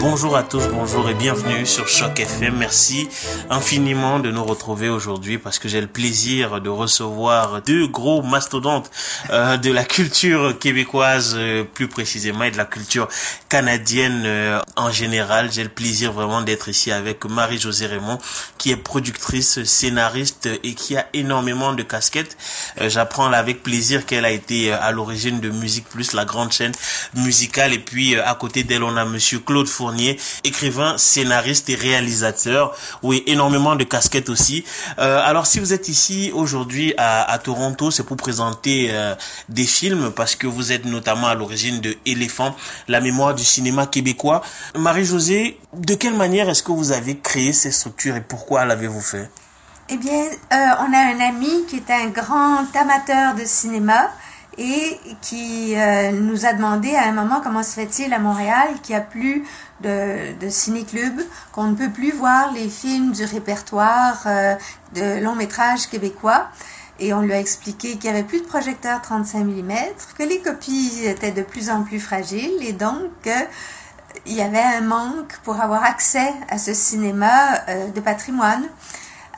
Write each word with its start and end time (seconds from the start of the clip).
Bonjour 0.00 0.34
à 0.34 0.42
tous, 0.42 0.66
bonjour 0.68 1.10
et 1.10 1.14
bienvenue 1.14 1.66
sur 1.66 1.86
Choc 1.86 2.18
FM. 2.20 2.56
Merci 2.56 3.06
infiniment 3.50 4.18
de 4.18 4.30
nous 4.30 4.42
retrouver 4.42 4.88
aujourd'hui 4.88 5.36
parce 5.36 5.58
que 5.58 5.68
j'ai 5.68 5.82
le 5.82 5.86
plaisir 5.86 6.62
de 6.62 6.70
recevoir 6.70 7.60
deux 7.60 7.86
gros 7.86 8.22
mastodontes 8.22 8.90
euh, 9.28 9.58
de 9.58 9.70
la 9.70 9.84
culture 9.84 10.58
québécoise 10.58 11.34
euh, 11.36 11.64
plus 11.64 11.86
précisément 11.86 12.44
et 12.44 12.50
de 12.50 12.56
la 12.56 12.64
culture 12.64 13.08
canadienne 13.50 14.22
euh, 14.24 14.58
en 14.76 14.90
général. 14.90 15.52
J'ai 15.52 15.64
le 15.64 15.68
plaisir 15.68 16.12
vraiment 16.12 16.40
d'être 16.40 16.70
ici 16.70 16.90
avec 16.90 17.26
Marie-Josée 17.26 17.86
Raymond 17.86 18.16
qui 18.56 18.70
est 18.70 18.76
productrice, 18.76 19.64
scénariste 19.64 20.48
et 20.64 20.72
qui 20.72 20.96
a 20.96 21.08
énormément 21.12 21.74
de 21.74 21.82
casquettes. 21.82 22.38
J'apprends 22.80 23.30
avec 23.30 23.62
plaisir 23.62 24.06
qu'elle 24.06 24.24
a 24.24 24.30
été 24.30 24.72
à 24.72 24.92
l'origine 24.92 25.40
de 25.40 25.50
Musique 25.50 25.88
Plus, 25.90 26.14
la 26.14 26.24
grande 26.24 26.52
chaîne 26.52 26.72
musicale 27.14 27.74
et 27.74 27.78
puis 27.78 28.16
à 28.18 28.34
côté 28.34 28.64
d'elle 28.64 28.82
on 28.82 28.96
a 28.96 29.04
monsieur 29.04 29.40
Claude 29.40 29.68
Fournier 29.68 29.89
écrivain, 30.44 30.96
scénariste 30.98 31.68
et 31.68 31.74
réalisateur. 31.74 32.76
Oui, 33.02 33.22
énormément 33.26 33.76
de 33.76 33.84
casquettes 33.84 34.28
aussi. 34.28 34.64
Euh, 34.98 35.20
alors 35.24 35.46
si 35.46 35.60
vous 35.60 35.72
êtes 35.72 35.88
ici 35.88 36.30
aujourd'hui 36.34 36.94
à, 36.98 37.38
Toronto, 37.42 37.90
c'est 37.90 38.04
pour 38.04 38.16
présenter 38.16 38.88
euh, 38.90 39.14
des 39.48 39.64
films 39.64 40.10
parce 40.10 40.34
que 40.34 40.46
vous 40.46 40.72
êtes 40.72 40.84
notamment 40.84 41.28
à 41.28 41.34
l'origine 41.34 41.80
de 41.80 41.96
Éléphant, 42.06 42.56
la 42.88 43.00
mémoire 43.00 43.34
du 43.34 43.44
cinéma 43.44 43.86
québécois. 43.86 44.42
Marie-Josée, 44.76 45.58
de 45.74 45.94
quelle 45.94 46.16
manière 46.16 46.48
est-ce 46.48 46.62
que 46.62 46.72
vous 46.72 46.92
avez 46.92 47.18
créé 47.18 47.52
ces 47.52 47.70
structures 47.70 48.16
et 48.16 48.20
pourquoi 48.20 48.64
l'avez-vous 48.64 49.00
fait? 49.00 49.30
Eh 49.92 49.96
bien, 49.96 50.22
euh, 50.22 50.56
on 50.78 50.92
a 50.92 50.98
un 50.98 51.20
ami 51.20 51.66
qui 51.66 51.76
est 51.76 51.90
un 51.90 52.06
grand 52.06 52.64
amateur 52.76 53.34
de 53.34 53.44
cinéma 53.44 54.10
et 54.60 55.00
qui 55.22 55.74
euh, 55.74 56.12
nous 56.12 56.44
a 56.44 56.52
demandé 56.52 56.94
à 56.94 57.04
un 57.04 57.12
moment 57.12 57.40
comment 57.42 57.62
se 57.62 57.70
fait-il 57.70 58.12
à 58.12 58.18
Montréal 58.18 58.68
qu'il 58.82 58.94
n'y 58.94 59.00
a 59.00 59.04
plus 59.04 59.42
de, 59.80 60.38
de 60.38 60.50
ciné-club, 60.50 61.18
qu'on 61.52 61.68
ne 61.68 61.74
peut 61.74 61.88
plus 61.88 62.12
voir 62.12 62.52
les 62.52 62.68
films 62.68 63.12
du 63.12 63.24
répertoire 63.24 64.22
euh, 64.26 64.54
de 64.94 65.18
long 65.24 65.34
métrage 65.34 65.88
québécois. 65.88 66.48
Et 66.98 67.14
on 67.14 67.22
lui 67.22 67.32
a 67.32 67.40
expliqué 67.40 67.96
qu'il 67.96 68.10
n'y 68.10 68.18
avait 68.18 68.26
plus 68.26 68.42
de 68.42 68.46
projecteurs 68.46 69.00
35 69.00 69.44
mm, 69.44 69.72
que 70.18 70.24
les 70.24 70.40
copies 70.40 71.06
étaient 71.06 71.32
de 71.32 71.40
plus 71.40 71.70
en 71.70 71.82
plus 71.82 71.98
fragiles 71.98 72.58
et 72.60 72.74
donc 72.74 73.08
qu'il 73.22 74.34
y 74.36 74.42
avait 74.42 74.58
un 74.58 74.82
manque 74.82 75.38
pour 75.42 75.58
avoir 75.58 75.84
accès 75.84 76.34
à 76.50 76.58
ce 76.58 76.74
cinéma 76.74 77.30
euh, 77.70 77.88
de 77.88 78.00
patrimoine. 78.00 78.64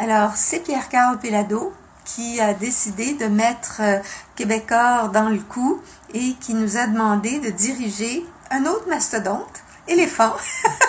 Alors, 0.01 0.33
c'est 0.35 0.65
Pierre-Carl 0.65 1.21
Pelado 1.21 1.73
qui 2.05 2.41
a 2.41 2.55
décidé 2.55 3.15
de 3.15 3.27
mettre 3.27 3.81
euh, 3.81 3.99
Québécois 4.37 5.11
dans 5.13 5.29
le 5.29 5.39
coup 5.39 5.81
et 6.15 6.35
qui 6.41 6.55
nous 6.55 6.77
a 6.77 6.87
demandé 6.87 7.39
de 7.39 7.51
diriger 7.51 8.25
un 8.51 8.67
autre 8.67 8.89
mastodonte, 8.89 9.63
éléphant. 9.89 10.35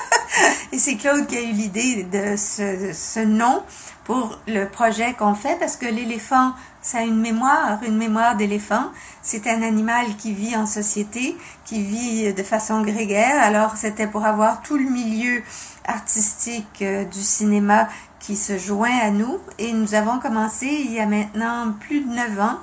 et 0.72 0.78
c'est 0.78 0.96
Claude 0.96 1.28
qui 1.28 1.38
a 1.38 1.42
eu 1.42 1.52
l'idée 1.52 2.04
de 2.04 2.36
ce, 2.36 3.24
nom 3.26 3.64
pour 4.04 4.38
le 4.48 4.66
projet 4.66 5.14
qu'on 5.14 5.34
fait 5.34 5.58
parce 5.60 5.78
que 5.78 5.86
l'éléphant, 5.86 6.54
ça 6.82 7.00
a 7.00 7.02
une 7.02 7.22
mémoire, 7.22 7.80
une 7.84 7.98
mémoire 7.98 8.36
d'éléphant. 8.36 8.92
C'est 9.22 9.48
un 9.48 9.62
animal 9.62 10.18
qui 10.18 10.34
vit 10.34 10.58
en 10.58 10.66
société, 10.66 11.38
qui 11.64 11.82
vit 11.82 12.34
de 12.34 12.44
façon 12.44 12.82
grégaire. 12.82 13.42
Alors 13.42 13.78
c'était 13.78 14.08
pour 14.08 14.26
avoir 14.26 14.62
tout 14.62 14.78
le 14.78 14.90
milieu 14.90 15.42
artistique 15.86 16.82
euh, 16.82 17.06
du 17.06 17.22
cinéma 17.22 17.88
qui 18.24 18.38
se 18.38 18.58
joint 18.58 19.00
à 19.00 19.12
nous 19.12 19.38
et 19.60 19.74
nous 19.74 19.96
avons 19.96 20.18
commencé 20.18 20.66
il 20.66 20.94
y 20.94 21.00
a 21.00 21.06
maintenant 21.06 21.74
plus 21.82 22.02
de 22.02 22.10
neuf 22.10 22.40
ans 22.40 22.58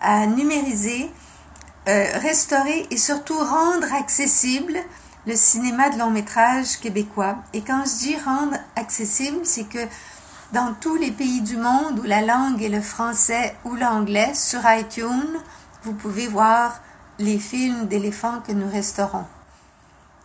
à 0.00 0.26
numériser, 0.26 1.10
euh, 1.88 2.06
restaurer 2.20 2.86
et 2.90 2.96
surtout 2.96 3.36
rendre 3.36 3.92
accessible 3.92 4.78
le 5.26 5.34
cinéma 5.34 5.90
de 5.90 5.98
long 5.98 6.10
métrage 6.10 6.78
québécois. 6.78 7.36
Et 7.52 7.62
quand 7.62 7.82
je 7.84 7.98
dis 7.98 8.16
rendre 8.24 8.56
accessible, 8.76 9.40
c'est 9.42 9.68
que 9.68 9.84
dans 10.52 10.72
tous 10.80 10.96
les 10.96 11.10
pays 11.10 11.40
du 11.40 11.56
monde 11.56 11.98
où 11.98 12.04
la 12.04 12.22
langue 12.22 12.62
est 12.62 12.68
le 12.68 12.80
français 12.80 13.56
ou 13.64 13.74
l'anglais, 13.74 14.34
sur 14.34 14.60
iTunes, 14.64 15.38
vous 15.82 15.94
pouvez 15.94 16.28
voir 16.28 16.80
les 17.18 17.38
films 17.38 17.86
d'éléphants 17.86 18.40
que 18.46 18.52
nous 18.52 18.70
restaurons. 18.70 19.24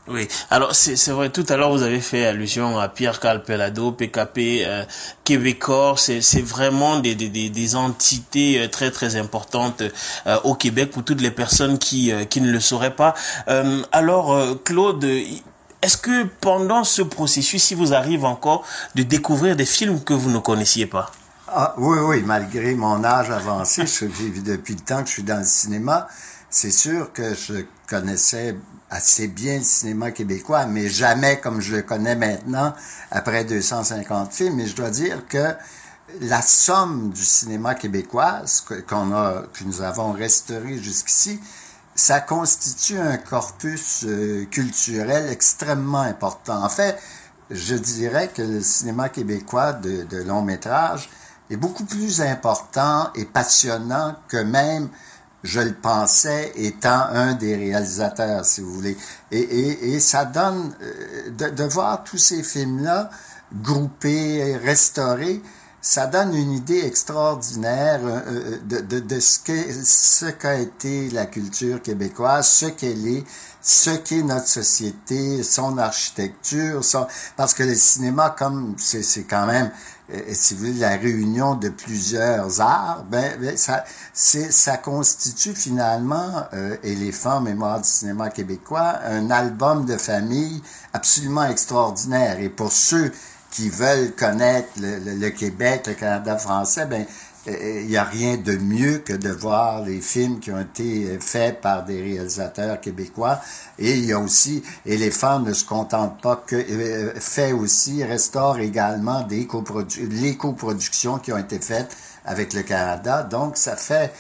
Oui, 0.09 0.28
alors 0.50 0.73
c'est 0.73 1.12
vrai, 1.12 1.29
tout 1.29 1.45
à 1.50 1.57
l'heure 1.57 1.72
vous 1.72 1.84
avez 1.84 2.00
fait 2.00 2.25
allusion 2.25 2.79
à 2.79 2.88
Pierre 2.88 3.19
Calpelado, 3.19 3.91
PKP, 3.91 4.63
euh, 4.66 4.85
Québécois, 5.25 5.95
c'est 5.97 6.41
vraiment 6.41 7.00
des, 7.00 7.13
des, 7.13 7.28
des, 7.50 7.75
entités 7.75 8.62
euh, 8.62 8.68
très 8.69 8.90
très 8.90 9.18
importantes 9.18 9.84
euh, 10.25 10.40
au 10.45 10.56
Québec 10.56 10.91
pour 10.91 11.03
toutes 11.03 11.19
les 11.19 11.31
personnes 11.31 11.78
qui, 11.78 12.13
euh, 12.13 12.23
qui 12.23 12.40
ne 12.40 12.50
le 12.50 12.62
sauraient 12.62 12.95
pas. 12.95 13.16
alors 13.91 14.38
Claude, 14.63 15.03
est-ce 15.81 15.97
que 15.97 16.24
pendant 16.39 16.85
ce 16.85 17.01
processus, 17.01 17.72
il 17.72 17.78
vous 17.78 17.94
arrive 17.94 18.24
encore 18.24 18.63
de 18.95 19.03
découvrir 19.03 19.56
des 19.57 19.66
films 19.66 20.01
que 20.01 20.13
vous 20.13 20.29
ne 20.31 20.39
connaissiez 20.39 20.85
pas? 20.85 21.12
Ah, 21.50 21.74
Oui, 21.78 21.97
oui, 22.00 22.24
malgré 22.25 22.75
mon 22.75 23.03
âge 23.03 23.29
avancé, 23.29 23.85
je, 23.88 24.06
depuis 24.41 24.75
le 24.75 24.81
temps 24.81 25.01
que 25.01 25.07
je 25.09 25.13
suis 25.13 25.24
dans 25.24 25.39
le 25.39 25.45
cinéma, 25.45 26.07
c'est 26.50 26.72
sûr 26.72 27.12
que 27.12 27.34
je 27.35 27.66
connaissais 27.88 28.56
assez 28.90 29.28
bien 29.28 29.58
le 29.58 29.64
cinéma 29.64 30.12
québécois, 30.12 30.66
mais 30.66 30.88
jamais 30.88 31.40
comme 31.40 31.62
je 31.62 31.75
le 31.75 31.81
connais 31.81 32.16
maintenant, 32.16 32.74
après 33.12 33.44
250 33.44 34.31
films. 34.34 34.56
Mais 34.56 34.66
je 34.66 34.75
dois 34.75 34.90
dire 34.90 35.28
que 35.28 35.53
la 36.22 36.42
somme 36.42 37.12
du 37.12 37.24
cinéma 37.24 37.75
québécois 37.75 38.44
qu'on 38.88 39.14
a, 39.14 39.44
que 39.53 39.64
nous 39.66 39.81
avons 39.81 40.14
restauré 40.14 40.78
jusqu'ici, 40.78 41.40
ça 41.96 42.22
constitue 42.22 43.00
un 43.00 43.18
corpus 43.18 44.06
euh, 44.06 44.46
culturel 44.46 45.30
extrêmement 45.31 46.02
important. 46.02 46.64
En 46.64 46.69
fait, 46.69 46.98
je 47.50 47.75
dirais 47.75 48.30
que 48.34 48.42
le 48.42 48.62
cinéma 48.62 49.09
québécois 49.09 49.74
de, 49.74 50.04
de 50.04 50.22
long 50.22 50.44
métrage 50.44 51.09
est 51.50 51.58
beaucoup 51.58 51.86
plus 51.86 52.22
important 52.22 53.09
et 53.16 53.25
passionnant 53.25 54.16
que 54.28 54.38
même 54.38 54.90
je 55.47 55.62
le 55.62 55.74
pensais 55.74 56.52
étant 56.56 57.08
un 57.09 57.34
des 57.34 57.56
réalisateurs, 57.56 58.46
si 58.46 58.59
vous 58.62 58.74
voulez. 58.74 58.97
Et, 59.31 59.40
et, 59.40 59.94
et 59.94 60.00
ça 60.02 60.25
donne, 60.25 60.75
euh, 60.81 61.30
de, 61.31 61.50
de, 61.50 61.63
voir 61.63 62.03
tous 62.03 62.18
ces 62.18 62.44
films-là 62.44 63.09
groupés, 63.63 64.57
restaurés, 64.57 65.41
ça 65.80 66.06
donne 66.06 66.36
une 66.36 66.52
idée 66.52 66.86
extraordinaire 66.86 68.02
euh, 68.03 68.19
euh, 68.28 68.57
de, 68.66 68.80
de, 68.81 69.00
de 69.00 69.19
ce 69.22 69.40
qu'est 69.40 69.72
ce 69.86 70.25
qu'a 70.25 70.56
été 70.56 71.09
la 71.12 71.25
culture 71.28 71.81
québécoise, 71.81 72.46
ce 72.46 72.66
qu'elle 72.66 73.07
est, 73.07 73.24
ce 73.62 73.91
qu'est 73.91 74.24
notre 74.24 74.47
société, 74.47 75.44
son 75.44 75.78
architecture, 75.78 76.84
son... 76.84 77.07
parce 77.38 77.53
que 77.53 77.63
le 77.63 77.75
cinéma, 77.75 78.36
comme 78.38 78.75
c'est 78.78 79.24
quand 79.24 79.46
même 79.46 79.72
si 80.34 80.53
vous 80.53 80.62
voulez, 80.62 80.79
la 80.79 80.95
réunion 80.95 81.56
de 81.56 81.69
plusieurs 81.69 82.62
arts, 82.62 83.03
ben, 83.09 83.38
ben 83.40 83.57
ça, 83.57 83.84
ça 84.13 84.78
constitue 84.78 85.53
finalement 85.53 86.45
euh, 86.53 86.78
Éléphant, 86.84 87.41
Mémoire 87.41 87.81
du 87.81 87.90
cinéma 87.90 88.29
québécois, 88.29 89.00
un 89.06 89.29
album 89.29 89.85
de 89.85 89.97
famille 89.97 90.62
absolument 90.94 91.45
extraordinaire. 91.45 92.40
Et 92.40 92.50
pour 92.50 92.72
ceux 92.72 93.12
qui 93.51 93.69
veulent 93.69 94.13
connaître 94.16 94.69
le, 94.79 95.00
le 95.16 95.29
Québec, 95.29 95.88
le 95.88 95.94
Canada 95.94 96.38
français, 96.38 96.85
ben, 96.85 97.06
il 97.47 97.88
n'y 97.88 97.97
a 97.97 98.03
rien 98.03 98.38
de 98.38 98.58
mieux 98.58 98.97
que 99.00 99.13
de 99.13 99.30
voir 99.30 99.84
les 99.84 100.02
films 100.02 100.40
qui 100.40 100.52
ont 100.52 100.59
été 100.59 101.18
faits 101.19 101.62
par 101.62 101.85
des 101.85 102.02
réalisateurs 102.02 102.81
québécois. 102.81 103.40
Et 103.80 103.97
il 103.97 104.06
y 104.06 104.13
a 104.13 104.19
aussi, 104.19 104.63
et 104.85 104.97
les 104.97 105.12
femmes 105.12 105.44
ne 105.44 105.53
se 105.53 105.63
contentent 105.63 106.22
pas 106.22 106.44
que, 106.46 106.56
euh, 106.56 107.13
fait 107.19 107.53
aussi, 107.53 108.03
restaure 108.03 108.59
également 108.59 109.22
des 109.24 109.47
les 110.09 110.36
coproductions 110.36 111.19
qui 111.19 111.31
ont 111.31 111.38
été 111.38 111.59
faites 111.59 111.96
avec 112.25 112.53
le 112.53 112.63
Canada. 112.63 113.24
Donc, 113.24 113.57
ça 113.57 113.75
fait, 113.75 114.13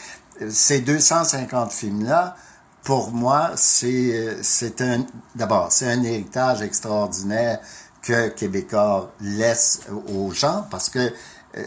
ces 0.49 0.79
250 0.79 1.71
films-là, 1.71 2.35
pour 2.83 3.11
moi, 3.11 3.51
c'est, 3.55 4.37
c'est 4.41 4.79
un, 4.81 5.05
d'abord, 5.35 5.71
c'est 5.71 5.87
un 5.87 6.01
héritage 6.03 6.61
extraordinaire 6.61 7.59
que 8.01 8.29
Québécois 8.29 9.11
laisse 9.19 9.81
aux 10.07 10.31
gens 10.31 10.65
parce 10.71 10.89
que 10.89 11.11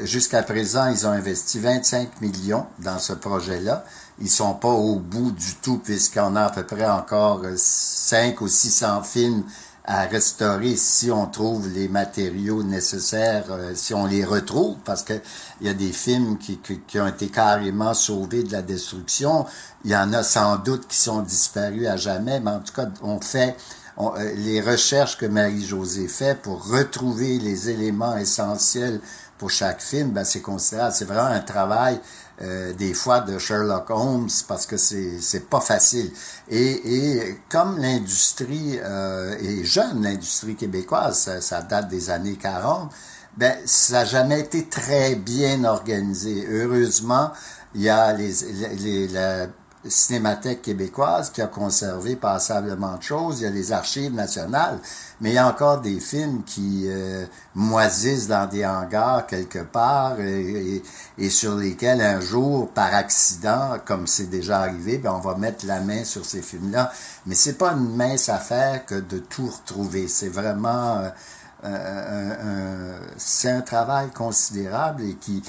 jusqu'à 0.04 0.42
présent, 0.42 0.87
ils 0.88 1.06
ont 1.06 1.10
investi 1.10 1.58
25 1.58 2.20
millions 2.20 2.66
dans 2.78 2.98
ce 2.98 3.12
projet-là. 3.12 3.84
Ils 4.20 4.31
sont 4.31 4.54
pas 4.54 4.69
au 4.69 4.96
bout 4.96 5.31
du 5.31 5.54
tout 5.62 5.78
puisqu'on 5.78 6.37
a 6.37 6.44
à 6.44 6.50
peu 6.50 6.64
près 6.64 6.87
encore 6.87 7.42
5 7.56 8.40
ou 8.40 8.48
600 8.48 9.02
films 9.02 9.44
à 9.84 10.02
restaurer 10.02 10.76
si 10.76 11.10
on 11.10 11.26
trouve 11.26 11.69
les 11.69 11.88
matériaux 11.88 12.62
nécessaires, 12.62 13.46
euh, 13.50 13.72
si 13.75 13.94
on 13.94 14.06
les 14.06 14.25
retrouve, 14.25 14.76
parce 14.84 15.02
que 15.02 15.14
il 15.60 15.66
y 15.66 15.70
a 15.70 15.75
des 15.75 15.93
films 15.93 16.38
qui, 16.38 16.60
ont 17.00 17.08
été 17.08 17.28
carrément 17.28 17.94
sauvés 17.94 18.44
de 18.44 18.52
la 18.52 18.62
destruction. 18.62 19.46
Il 19.84 19.90
y 19.90 19.96
en 19.96 20.12
a 20.12 20.22
sans 20.22 20.58
doute 20.58 20.86
qui 20.86 20.96
sont 20.96 21.22
disparus 21.22 21.88
à 21.88 21.96
jamais, 21.96 22.40
mais 22.40 22.50
en 22.50 22.60
tout 22.60 22.75
cas, 22.75 22.86
on 23.02 23.20
fait 23.20 23.56
euh, 23.98 24.32
les 24.36 24.60
recherches 24.60 25.16
que 25.16 25.26
Marie-Josée 25.26 26.08
fait 26.08 26.40
pour 26.40 26.69
retrouver 26.69 27.38
les 27.38 27.70
éléments 27.70 28.16
essentiels 28.16 29.00
pour 29.40 29.50
chaque 29.50 29.81
film, 29.81 30.10
ben, 30.10 30.22
c'est 30.22 30.42
considérable. 30.42 30.94
C'est 30.94 31.06
vraiment 31.06 31.34
un 31.34 31.40
travail 31.40 31.98
euh, 32.42 32.75
des 32.75 32.92
fois 32.92 33.20
de 33.20 33.38
Sherlock 33.38 33.88
Holmes 33.88 34.28
parce 34.46 34.66
que 34.66 34.76
c'est 34.76 35.19
c'est 35.20 35.48
pas 35.48 35.60
facile. 35.60 36.12
Et, 36.50 36.72
et 36.94 37.38
comme 37.48 37.78
l'industrie 37.78 38.78
euh, 38.78 39.34
est 39.38 39.64
jeune, 39.64 40.02
l'industrie 40.02 40.56
québécoise, 40.56 41.19
ça, 41.19 41.40
ça, 41.40 41.62
date 41.62 41.88
des 41.88 42.10
années 42.10 42.37
40, 42.37 42.92
ben 43.38 43.56
ça 43.64 44.00
n'a 44.00 44.04
jamais 44.04 44.40
été 44.40 44.69
très 44.69 45.14
bien 45.14 45.64
organisé. 45.64 46.46
Heureusement, 46.46 47.32
il 47.75 47.81
y 47.82 47.88
a 47.88 48.12
les, 48.12 48.32
les, 48.78 49.08
la 49.08 49.46
Cinémathèque 49.88 50.61
québécoise 50.61 51.31
qui 51.31 51.41
a 51.41 51.47
conservé 51.47 52.15
passablement 52.15 52.99
de 52.99 53.03
choses. 53.03 53.41
Il 53.41 53.44
y 53.44 53.47
a 53.47 53.50
les 53.50 53.73
archives 53.73 54.12
nationales, 54.12 54.79
mais 55.21 55.31
il 55.31 55.35
y 55.35 55.38
a 55.38 55.49
encore 55.49 55.81
des 55.81 55.99
films 56.00 56.43
qui 56.44 56.85
euh, 56.87 57.25
moisissent 57.55 58.29
dans 58.29 58.47
des 58.47 58.67
hangars 58.67 59.27
quelque 59.27 59.61
part 59.61 60.21
et, 60.21 60.82
et, 61.17 61.31
sur 61.31 61.55
lesquels 61.56 62.03
un 62.03 62.21
jour, 62.21 62.69
par 62.71 62.94
accident, 62.94 63.79
comme 63.87 64.06
c'est 64.06 64.29
déjà 64.29 64.61
arrivé, 64.61 64.99
ben 64.99 65.12
on 65.12 65.21
va 65.21 65.35
mettre 65.37 65.65
la 65.67 65.81
main 65.81 66.05
sur 66.05 66.27
ces 66.27 66.43
films-là. 66.43 66.93
Mais 67.25 67.35
c'est 67.35 67.56
pas 67.56 67.73
une 67.73 67.97
mince 67.97 68.29
affaire 68.29 68.85
que 68.85 68.97
de 68.97 69.19
tout 69.19 69.49
retrouver. 69.49 70.09
C'est 70.09 70.29
vraiment 70.29 70.99
euh, 70.99 71.09
euh, 71.65 72.99
c'est 73.17 73.50
un 73.50 73.62
travail 73.62 74.11
considérable 74.11 75.05
et 75.05 75.15
qui 75.15 75.43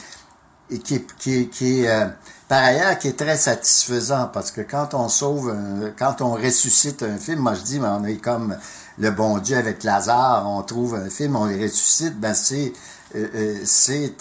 et 0.69 0.79
qui, 0.79 1.05
qui, 1.17 1.49
qui 1.49 1.83
est 1.83 2.07
par 2.51 2.65
ailleurs, 2.65 2.99
qui 2.99 3.07
est 3.07 3.17
très 3.17 3.37
satisfaisant 3.37 4.27
parce 4.27 4.51
que 4.51 4.59
quand 4.59 4.93
on 4.93 5.07
sauve, 5.07 5.55
quand 5.97 6.19
on 6.19 6.33
ressuscite 6.33 7.01
un 7.01 7.15
film, 7.15 7.39
moi 7.39 7.53
je 7.53 7.61
dis, 7.61 7.79
mais 7.79 7.87
on 7.87 8.03
est 8.03 8.17
comme 8.17 8.57
le 8.97 9.09
bon 9.09 9.37
Dieu 9.37 9.55
avec 9.55 9.85
Lazare, 9.85 10.45
on 10.45 10.61
trouve 10.61 10.95
un 10.95 11.09
film, 11.09 11.37
on 11.37 11.45
le 11.45 11.55
ressuscite, 11.55 12.19
ben 12.19 12.33
c'est 12.33 12.73
euh, 13.15 13.25
euh, 13.35 13.61
c'est 13.63 14.17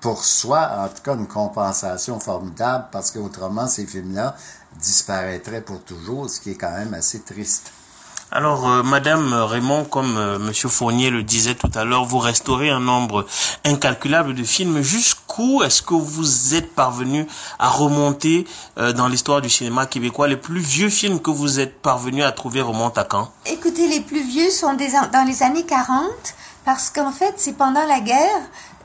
pour 0.00 0.24
soi, 0.24 0.68
en 0.80 0.88
tout 0.88 1.00
cas, 1.04 1.14
une 1.14 1.28
compensation 1.28 2.18
formidable 2.18 2.86
parce 2.90 3.12
qu'autrement, 3.12 3.68
ces 3.68 3.86
films-là 3.86 4.34
disparaîtraient 4.80 5.60
pour 5.60 5.80
toujours, 5.84 6.28
ce 6.28 6.40
qui 6.40 6.50
est 6.50 6.56
quand 6.56 6.72
même 6.72 6.92
assez 6.94 7.20
triste. 7.20 7.70
Alors, 8.32 8.68
euh, 8.68 8.82
Madame 8.84 9.32
Raymond, 9.34 9.84
comme 9.84 10.16
euh, 10.16 10.38
Monsieur 10.38 10.68
Fournier 10.68 11.10
le 11.10 11.24
disait 11.24 11.56
tout 11.56 11.70
à 11.74 11.84
l'heure, 11.84 12.04
vous 12.04 12.20
restaurez 12.20 12.70
un 12.70 12.78
nombre 12.78 13.26
incalculable 13.64 14.34
de 14.34 14.44
films. 14.44 14.82
Jusqu'où 14.82 15.64
est-ce 15.64 15.82
que 15.82 15.94
vous 15.94 16.54
êtes 16.54 16.72
parvenu 16.72 17.26
à 17.58 17.68
remonter 17.68 18.46
euh, 18.78 18.92
dans 18.92 19.08
l'histoire 19.08 19.40
du 19.40 19.50
cinéma 19.50 19.86
québécois 19.86 20.28
Les 20.28 20.36
plus 20.36 20.60
vieux 20.60 20.90
films 20.90 21.18
que 21.18 21.32
vous 21.32 21.58
êtes 21.58 21.82
parvenu 21.82 22.22
à 22.22 22.30
trouver 22.30 22.60
remontent 22.60 23.00
à 23.00 23.04
quand? 23.04 23.32
Écoutez, 23.46 23.88
les 23.88 24.00
plus 24.00 24.22
vieux 24.22 24.50
sont 24.50 24.74
des, 24.74 24.90
dans 25.12 25.26
les 25.26 25.42
années 25.42 25.66
40, 25.66 26.04
parce 26.64 26.90
qu'en 26.90 27.10
fait, 27.10 27.34
c'est 27.36 27.56
pendant 27.56 27.84
la 27.84 27.98
guerre. 27.98 28.42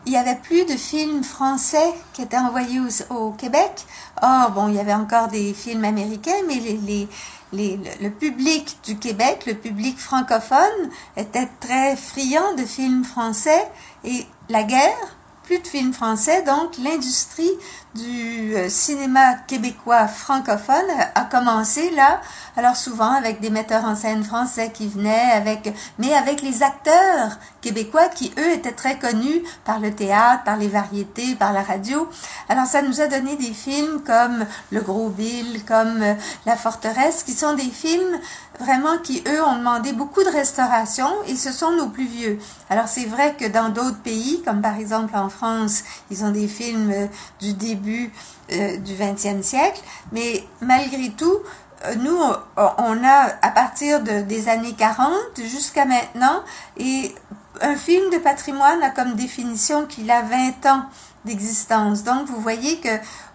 Il 0.07 0.13
y 0.13 0.17
avait 0.17 0.35
plus 0.35 0.65
de 0.65 0.77
films 0.77 1.23
français 1.23 1.93
qui 2.13 2.21
étaient 2.21 2.37
envoyés 2.37 2.79
au, 3.09 3.31
Québec. 3.31 3.85
Or, 4.21 4.51
bon, 4.51 4.69
il 4.69 4.75
y 4.75 4.79
avait 4.79 4.93
encore 4.93 5.27
des 5.27 5.53
films 5.53 5.83
américains, 5.83 6.43
mais 6.47 6.55
les, 6.55 6.77
les 6.77 7.07
le 7.53 8.09
public 8.09 8.77
du 8.85 8.97
Québec, 8.97 9.45
le 9.45 9.53
public 9.53 9.97
francophone, 9.97 10.89
était 11.17 11.49
très 11.59 11.95
friand 11.95 12.53
de 12.55 12.63
films 12.63 13.03
français 13.03 13.67
et 14.03 14.25
la 14.49 14.63
guerre, 14.63 15.17
plus 15.45 15.59
de 15.59 15.67
films 15.67 15.93
français, 15.93 16.41
donc 16.41 16.77
l'industrie 16.83 17.51
du 17.93 18.55
euh, 18.55 18.67
cinéma 18.67 19.35
québécois 19.47 20.07
francophone 20.07 20.89
a 21.13 21.23
commencé 21.23 21.91
là, 21.91 22.19
alors 22.57 22.75
souvent 22.75 23.11
avec 23.11 23.39
des 23.39 23.49
metteurs 23.49 23.85
en 23.85 23.95
scène 23.95 24.23
français 24.23 24.71
qui 24.73 24.87
venaient, 24.87 25.31
avec, 25.33 25.73
mais 25.99 26.13
avec 26.13 26.41
les 26.41 26.63
acteurs 26.63 27.37
québécois 27.61 28.09
qui, 28.09 28.33
eux, 28.37 28.51
étaient 28.53 28.71
très 28.71 28.97
connus 28.97 29.43
par 29.63 29.79
le 29.79 29.93
théâtre, 29.93 30.43
par 30.43 30.57
les 30.57 30.67
variétés, 30.67 31.35
par 31.35 31.53
la 31.53 31.61
radio. 31.61 32.09
Alors 32.49 32.65
ça 32.65 32.81
nous 32.81 32.99
a 32.99 33.07
donné 33.07 33.35
des 33.37 33.53
films 33.53 34.01
comme 34.05 34.45
Le 34.71 34.81
Gros 34.81 35.09
Bill, 35.09 35.63
comme 35.65 36.01
euh, 36.01 36.15
La 36.45 36.57
Forteresse, 36.57 37.23
qui 37.23 37.33
sont 37.33 37.53
des 37.53 37.69
films 37.69 38.19
vraiment 38.59 38.97
qui, 38.97 39.23
eux, 39.27 39.43
ont 39.43 39.57
demandé 39.57 39.93
beaucoup 39.93 40.23
de 40.23 40.29
restauration 40.29 41.07
et 41.27 41.35
ce 41.35 41.51
sont 41.51 41.71
nos 41.71 41.87
plus 41.87 42.07
vieux. 42.07 42.39
Alors 42.69 42.87
c'est 42.87 43.05
vrai 43.05 43.35
que 43.35 43.45
dans 43.45 43.69
d'autres 43.69 44.01
pays, 44.01 44.41
comme 44.43 44.61
par 44.61 44.77
exemple 44.77 45.15
en 45.15 45.29
France, 45.29 45.83
ils 46.11 46.23
ont 46.23 46.31
des 46.31 46.47
films 46.47 46.91
euh, 46.91 47.07
du 47.39 47.53
début 47.53 48.11
euh, 48.51 48.77
du 48.77 48.93
20e 48.93 49.41
siècle, 49.41 49.81
mais 50.11 50.43
malgré 50.61 51.09
tout, 51.09 51.39
euh, 51.85 51.95
nous, 51.95 52.17
on 52.57 53.03
a 53.03 53.35
à 53.41 53.49
partir 53.51 54.01
de, 54.01 54.21
des 54.21 54.49
années 54.49 54.73
40 54.73 55.11
jusqu'à 55.37 55.85
maintenant, 55.85 56.43
et 56.77 57.13
un 57.61 57.75
film 57.75 58.09
de 58.11 58.17
patrimoine 58.17 58.81
a 58.83 58.89
comme 58.89 59.15
définition 59.15 59.85
qu'il 59.85 60.09
a 60.11 60.21
20 60.21 60.65
ans 60.69 60.85
d'existence. 61.25 62.03
Donc, 62.03 62.27
vous 62.27 62.39
voyez 62.39 62.79
que 62.79 62.89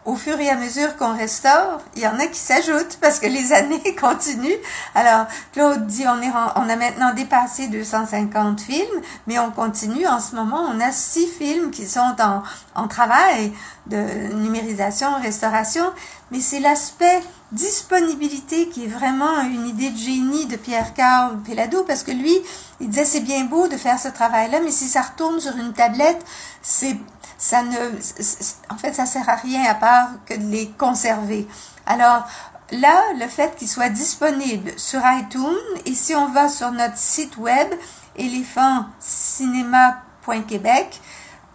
au 0.07 0.17
fur 0.17 0.41
et 0.41 0.49
à 0.49 0.57
mesure 0.57 0.97
qu'on 0.97 1.15
restaure, 1.15 1.81
il 1.95 2.03
y 2.03 2.07
en 2.07 2.19
a 2.19 2.27
qui 2.27 2.39
s'ajoutent 2.39 2.99
parce 3.01 3.21
que 3.21 3.27
les 3.27 3.53
années 3.53 3.95
continuent. 4.01 4.59
Alors, 4.95 5.27
Claude 5.53 5.87
dit, 5.87 6.05
on, 6.07 6.23
est, 6.23 6.31
on 6.57 6.69
a 6.69 6.77
maintenant 6.77 7.13
dépassé 7.15 7.69
250 7.69 8.61
films, 8.61 9.03
mais 9.27 9.39
on 9.39 9.51
continue. 9.51 10.07
En 10.07 10.21
ce 10.21 10.35
moment, 10.35 10.63
on 10.75 10.81
a 10.81 10.91
six 10.91 11.27
films 11.27 11.71
qui 11.71 11.87
sont 11.87 12.17
en, 12.19 12.43
en 12.75 12.89
travail 12.89 13.53
de 13.87 14.33
numérisation, 14.35 15.09
restauration, 15.21 15.85
mais 16.31 16.41
c'est 16.41 16.61
l'aspect 16.61 17.23
disponibilité 17.53 18.69
qui 18.69 18.85
est 18.85 18.89
vraiment 18.89 19.41
une 19.43 19.67
idée 19.67 19.91
de 19.91 19.97
génie 19.97 20.47
de 20.47 20.57
Pierre-Carl 20.57 21.39
Pelado 21.43 21.83
parce 21.85 22.05
que 22.05 22.13
lui, 22.13 22.37
il 22.81 22.89
disait 22.89 23.05
c'est 23.05 23.21
bien 23.21 23.45
beau 23.45 23.67
de 23.67 23.77
faire 23.77 23.99
ce 23.99 24.09
travail-là, 24.09 24.61
mais 24.63 24.71
si 24.71 24.87
ça 24.87 25.03
retourne 25.03 25.41
sur 25.41 25.57
une 25.57 25.73
tablette, 25.73 26.25
c'est 26.63 26.97
ça 27.41 27.63
ne, 27.63 27.77
en 28.69 28.77
fait, 28.77 28.93
ça 28.93 29.07
sert 29.07 29.27
à 29.29 29.37
rien 29.37 29.65
à 29.65 29.75
part 29.75 30.11
que 30.27 30.35
de 30.35 30.51
les 30.51 30.69
conserver. 30.69 31.49
Alors, 31.87 32.29
là, 32.71 33.15
le 33.19 33.27
fait 33.29 33.57
qu'ils 33.57 33.71
soient 33.71 33.89
disponibles 33.89 34.73
sur 34.77 35.01
iTunes, 35.05 35.57
et 35.87 35.95
si 35.95 36.15
on 36.15 36.29
va 36.29 36.51
sur 36.51 36.71
notre 36.71 36.99
site 36.99 37.39
web, 37.39 37.67
éléphantcinéma.québec, 38.17 41.01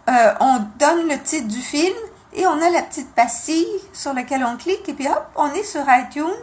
euh, 0.08 0.34
on 0.40 0.58
donne 0.76 1.06
le 1.08 1.22
titre 1.22 1.46
du 1.46 1.60
film 1.60 1.94
et 2.32 2.48
on 2.48 2.60
a 2.60 2.68
la 2.68 2.82
petite 2.82 3.14
pastille 3.14 3.68
sur 3.92 4.12
laquelle 4.12 4.44
on 4.44 4.56
clique 4.56 4.88
et 4.88 4.92
puis 4.92 5.06
hop, 5.06 5.24
on 5.36 5.52
est 5.52 5.62
sur 5.62 5.84
iTunes, 5.88 6.34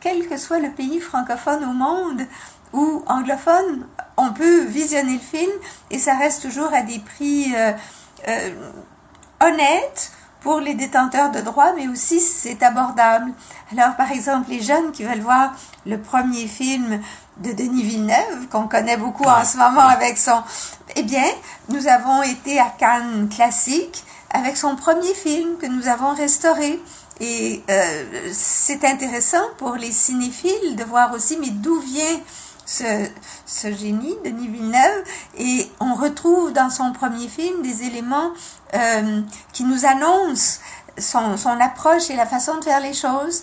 quel 0.00 0.26
que 0.28 0.36
soit 0.36 0.58
le 0.58 0.72
pays 0.72 0.98
francophone 0.98 1.62
au 1.64 1.72
monde 1.72 2.26
ou 2.72 3.04
anglophone, 3.06 3.86
on 4.16 4.32
peut 4.32 4.64
visionner 4.64 5.12
le 5.14 5.20
film 5.20 5.52
et 5.90 6.00
ça 6.00 6.16
reste 6.16 6.42
toujours 6.42 6.74
à 6.74 6.82
des 6.82 6.98
prix 6.98 7.54
euh, 7.56 7.70
euh, 8.28 8.50
honnête 9.40 10.12
pour 10.40 10.60
les 10.60 10.74
détenteurs 10.74 11.30
de 11.30 11.40
droits, 11.40 11.72
mais 11.74 11.88
aussi 11.88 12.20
c'est 12.20 12.62
abordable. 12.62 13.32
Alors, 13.72 13.94
par 13.96 14.10
exemple, 14.10 14.50
les 14.50 14.62
jeunes 14.62 14.90
qui 14.92 15.04
veulent 15.04 15.20
voir 15.20 15.52
le 15.86 16.00
premier 16.00 16.46
film 16.46 17.00
de 17.38 17.52
Denis 17.52 17.82
Villeneuve, 17.82 18.48
qu'on 18.50 18.68
connaît 18.68 18.96
beaucoup 18.96 19.24
en 19.24 19.44
ce 19.44 19.56
moment 19.56 19.86
avec 19.86 20.18
son... 20.18 20.42
Eh 20.96 21.02
bien, 21.02 21.24
nous 21.68 21.86
avons 21.86 22.22
été 22.22 22.58
à 22.58 22.72
Cannes 22.78 23.28
Classique 23.28 24.04
avec 24.30 24.56
son 24.56 24.76
premier 24.76 25.14
film 25.14 25.56
que 25.58 25.66
nous 25.66 25.88
avons 25.88 26.14
restauré. 26.14 26.80
Et 27.20 27.62
euh, 27.70 28.30
c'est 28.32 28.84
intéressant 28.84 29.42
pour 29.58 29.74
les 29.74 29.92
cinéphiles 29.92 30.76
de 30.76 30.84
voir 30.84 31.12
aussi, 31.12 31.36
mais 31.38 31.50
d'où 31.50 31.78
vient 31.80 32.20
ce, 32.70 33.10
ce 33.46 33.72
génie, 33.72 34.16
Denis 34.24 34.46
Villeneuve, 34.46 35.04
et 35.38 35.70
on 35.80 35.94
retrouve 35.94 36.52
dans 36.52 36.70
son 36.70 36.92
premier 36.92 37.26
film 37.26 37.62
des 37.62 37.82
éléments 37.82 38.30
euh, 38.74 39.22
qui 39.52 39.64
nous 39.64 39.84
annoncent 39.84 40.60
son, 40.96 41.36
son, 41.36 41.60
approche 41.60 42.10
et 42.10 42.16
la 42.16 42.26
façon 42.26 42.58
de 42.58 42.64
faire 42.64 42.80
les 42.80 42.94
choses. 42.94 43.42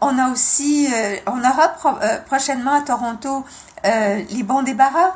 On 0.00 0.18
a 0.18 0.30
aussi, 0.30 0.88
euh, 0.92 1.16
on 1.26 1.38
aura 1.38 1.76
euh, 2.02 2.18
prochainement 2.26 2.74
à 2.74 2.80
Toronto 2.80 3.44
Les 3.84 4.42
bons 4.42 4.62
débarras, 4.62 5.14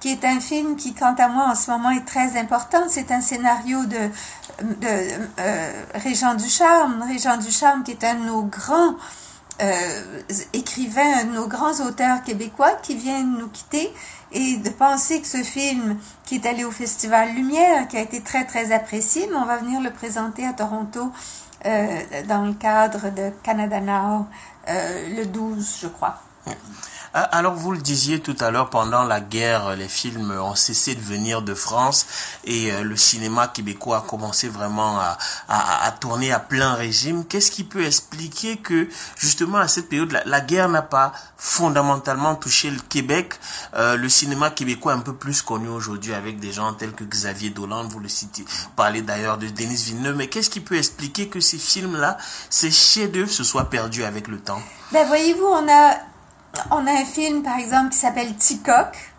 qui 0.00 0.10
est 0.10 0.24
un 0.24 0.40
film 0.40 0.76
qui, 0.76 0.94
quant 0.94 1.14
à 1.18 1.28
moi, 1.28 1.48
en 1.50 1.54
ce 1.54 1.70
moment 1.70 1.90
est 1.90 2.06
très 2.06 2.38
important. 2.38 2.84
C'est 2.88 3.10
un 3.10 3.20
scénario 3.20 3.84
de, 3.84 4.10
de 4.62 5.98
Régent 5.98 6.34
Ducharme. 6.34 7.04
Régent 7.06 7.36
Ducharme, 7.36 7.82
qui 7.82 7.90
est 7.90 8.04
un 8.04 8.14
de 8.14 8.24
nos 8.24 8.42
grands 8.42 8.94
euh, 9.60 10.20
écrivain, 10.52 11.24
nos 11.24 11.48
grands 11.48 11.80
auteurs 11.86 12.22
québécois 12.22 12.72
qui 12.82 12.94
viennent 12.94 13.38
nous 13.38 13.48
quitter 13.48 13.92
et 14.30 14.56
de 14.56 14.70
penser 14.70 15.20
que 15.20 15.26
ce 15.26 15.42
film 15.42 15.98
qui 16.24 16.36
est 16.36 16.46
allé 16.46 16.64
au 16.64 16.70
Festival 16.70 17.34
Lumière, 17.34 17.88
qui 17.88 17.96
a 17.96 18.00
été 18.00 18.20
très 18.20 18.44
très 18.44 18.72
apprécié, 18.72 19.26
mais 19.30 19.36
on 19.36 19.46
va 19.46 19.56
venir 19.56 19.80
le 19.80 19.90
présenter 19.90 20.46
à 20.46 20.52
Toronto 20.52 21.10
euh, 21.66 22.00
dans 22.28 22.44
le 22.44 22.54
cadre 22.54 23.10
de 23.10 23.30
Canada 23.42 23.80
Now 23.80 24.26
euh, 24.68 25.16
le 25.16 25.26
12, 25.26 25.78
je 25.82 25.88
crois. 25.88 26.22
Alors 27.32 27.54
vous 27.54 27.72
le 27.72 27.78
disiez 27.78 28.20
tout 28.20 28.36
à 28.40 28.50
l'heure, 28.50 28.70
pendant 28.70 29.04
la 29.04 29.20
guerre, 29.20 29.76
les 29.76 29.88
films 29.88 30.30
ont 30.30 30.54
cessé 30.54 30.94
de 30.94 31.00
venir 31.00 31.42
de 31.42 31.54
France 31.54 32.06
et 32.44 32.72
euh, 32.72 32.82
le 32.82 32.96
cinéma 32.96 33.48
québécois 33.48 33.98
a 33.98 34.00
commencé 34.00 34.48
vraiment 34.48 34.98
à, 34.98 35.90
tourner 36.00 36.32
à 36.32 36.38
plein 36.38 36.74
régime. 36.74 37.24
Qu'est-ce 37.24 37.50
qui 37.50 37.64
peut 37.64 37.84
expliquer 37.84 38.58
que 38.58 38.88
justement 39.16 39.58
à 39.58 39.68
cette 39.68 39.88
période, 39.88 40.16
la, 40.24 40.40
guerre 40.40 40.68
n'a 40.68 40.82
pas 40.82 41.12
fondamentalement 41.36 42.34
touché 42.34 42.70
le 42.70 42.80
Québec? 42.80 43.34
Euh, 43.74 43.96
Le 43.96 44.08
cinéma 44.08 44.50
québécois 44.50 44.92
un 44.92 45.00
peu 45.00 45.14
plus 45.14 45.42
connu 45.42 45.68
aujourd'hui 45.68 46.14
avec 46.14 46.38
des 46.38 46.52
gens 46.52 46.72
tels 46.74 46.92
que 46.92 47.04
Xavier 47.04 47.50
Dolan, 47.50 47.88
vous 47.88 48.00
le 48.00 48.08
citez, 48.08 48.44
parlez 48.76 49.02
d'ailleurs 49.02 49.38
de 49.38 49.48
Denis 49.48 49.84
Villeneuve, 49.86 50.16
mais 50.16 50.28
qu'est-ce 50.28 50.50
qui 50.50 50.60
peut 50.60 50.76
expliquer 50.76 51.28
que 51.28 51.40
ces 51.40 51.58
films-là, 51.58 52.18
ces 52.50 52.70
chefs-d'œuvre 52.70 53.30
se 53.30 53.44
soient 53.44 53.70
perdus 53.70 54.04
avec 54.04 54.28
le 54.28 54.38
temps? 54.38 54.62
Ben 54.92 55.06
voyez-vous, 55.06 55.44
on 55.44 55.68
a 55.68 55.96
on 56.70 56.86
a 56.86 56.92
un 56.92 57.04
film, 57.04 57.42
par 57.42 57.58
exemple, 57.58 57.90
qui 57.90 57.98
s'appelle 57.98 58.34
Ticoc, 58.36 59.12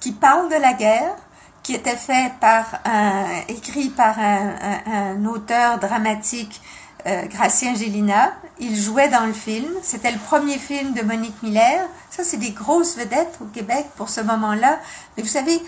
qui 0.00 0.12
parle 0.12 0.48
de 0.48 0.56
la 0.56 0.72
guerre, 0.72 1.16
qui 1.62 1.74
était 1.74 1.96
fait 1.96 2.32
par 2.40 2.66
un, 2.84 3.24
écrit 3.48 3.88
par 3.88 4.16
un, 4.18 5.24
auteur 5.24 5.78
dramatique, 5.78 6.60
euh, 7.06 7.22
Gracien 7.26 7.74
Gélina. 7.74 8.32
Il 8.58 8.76
jouait 8.76 9.08
dans 9.08 9.26
le 9.26 9.32
film. 9.32 9.70
C'était 9.82 10.10
le 10.10 10.18
premier 10.18 10.58
film 10.58 10.92
de 10.92 11.02
Monique 11.02 11.42
Miller. 11.42 11.86
Ça, 12.10 12.22
c'est 12.22 12.36
des 12.36 12.50
grosses 12.50 12.96
vedettes 12.96 13.38
au 13.40 13.46
Québec 13.46 13.86
pour 13.96 14.08
ce 14.08 14.20
moment-là. 14.20 14.78
Mais 15.16 15.22
vous 15.22 15.28
savez, 15.28 15.60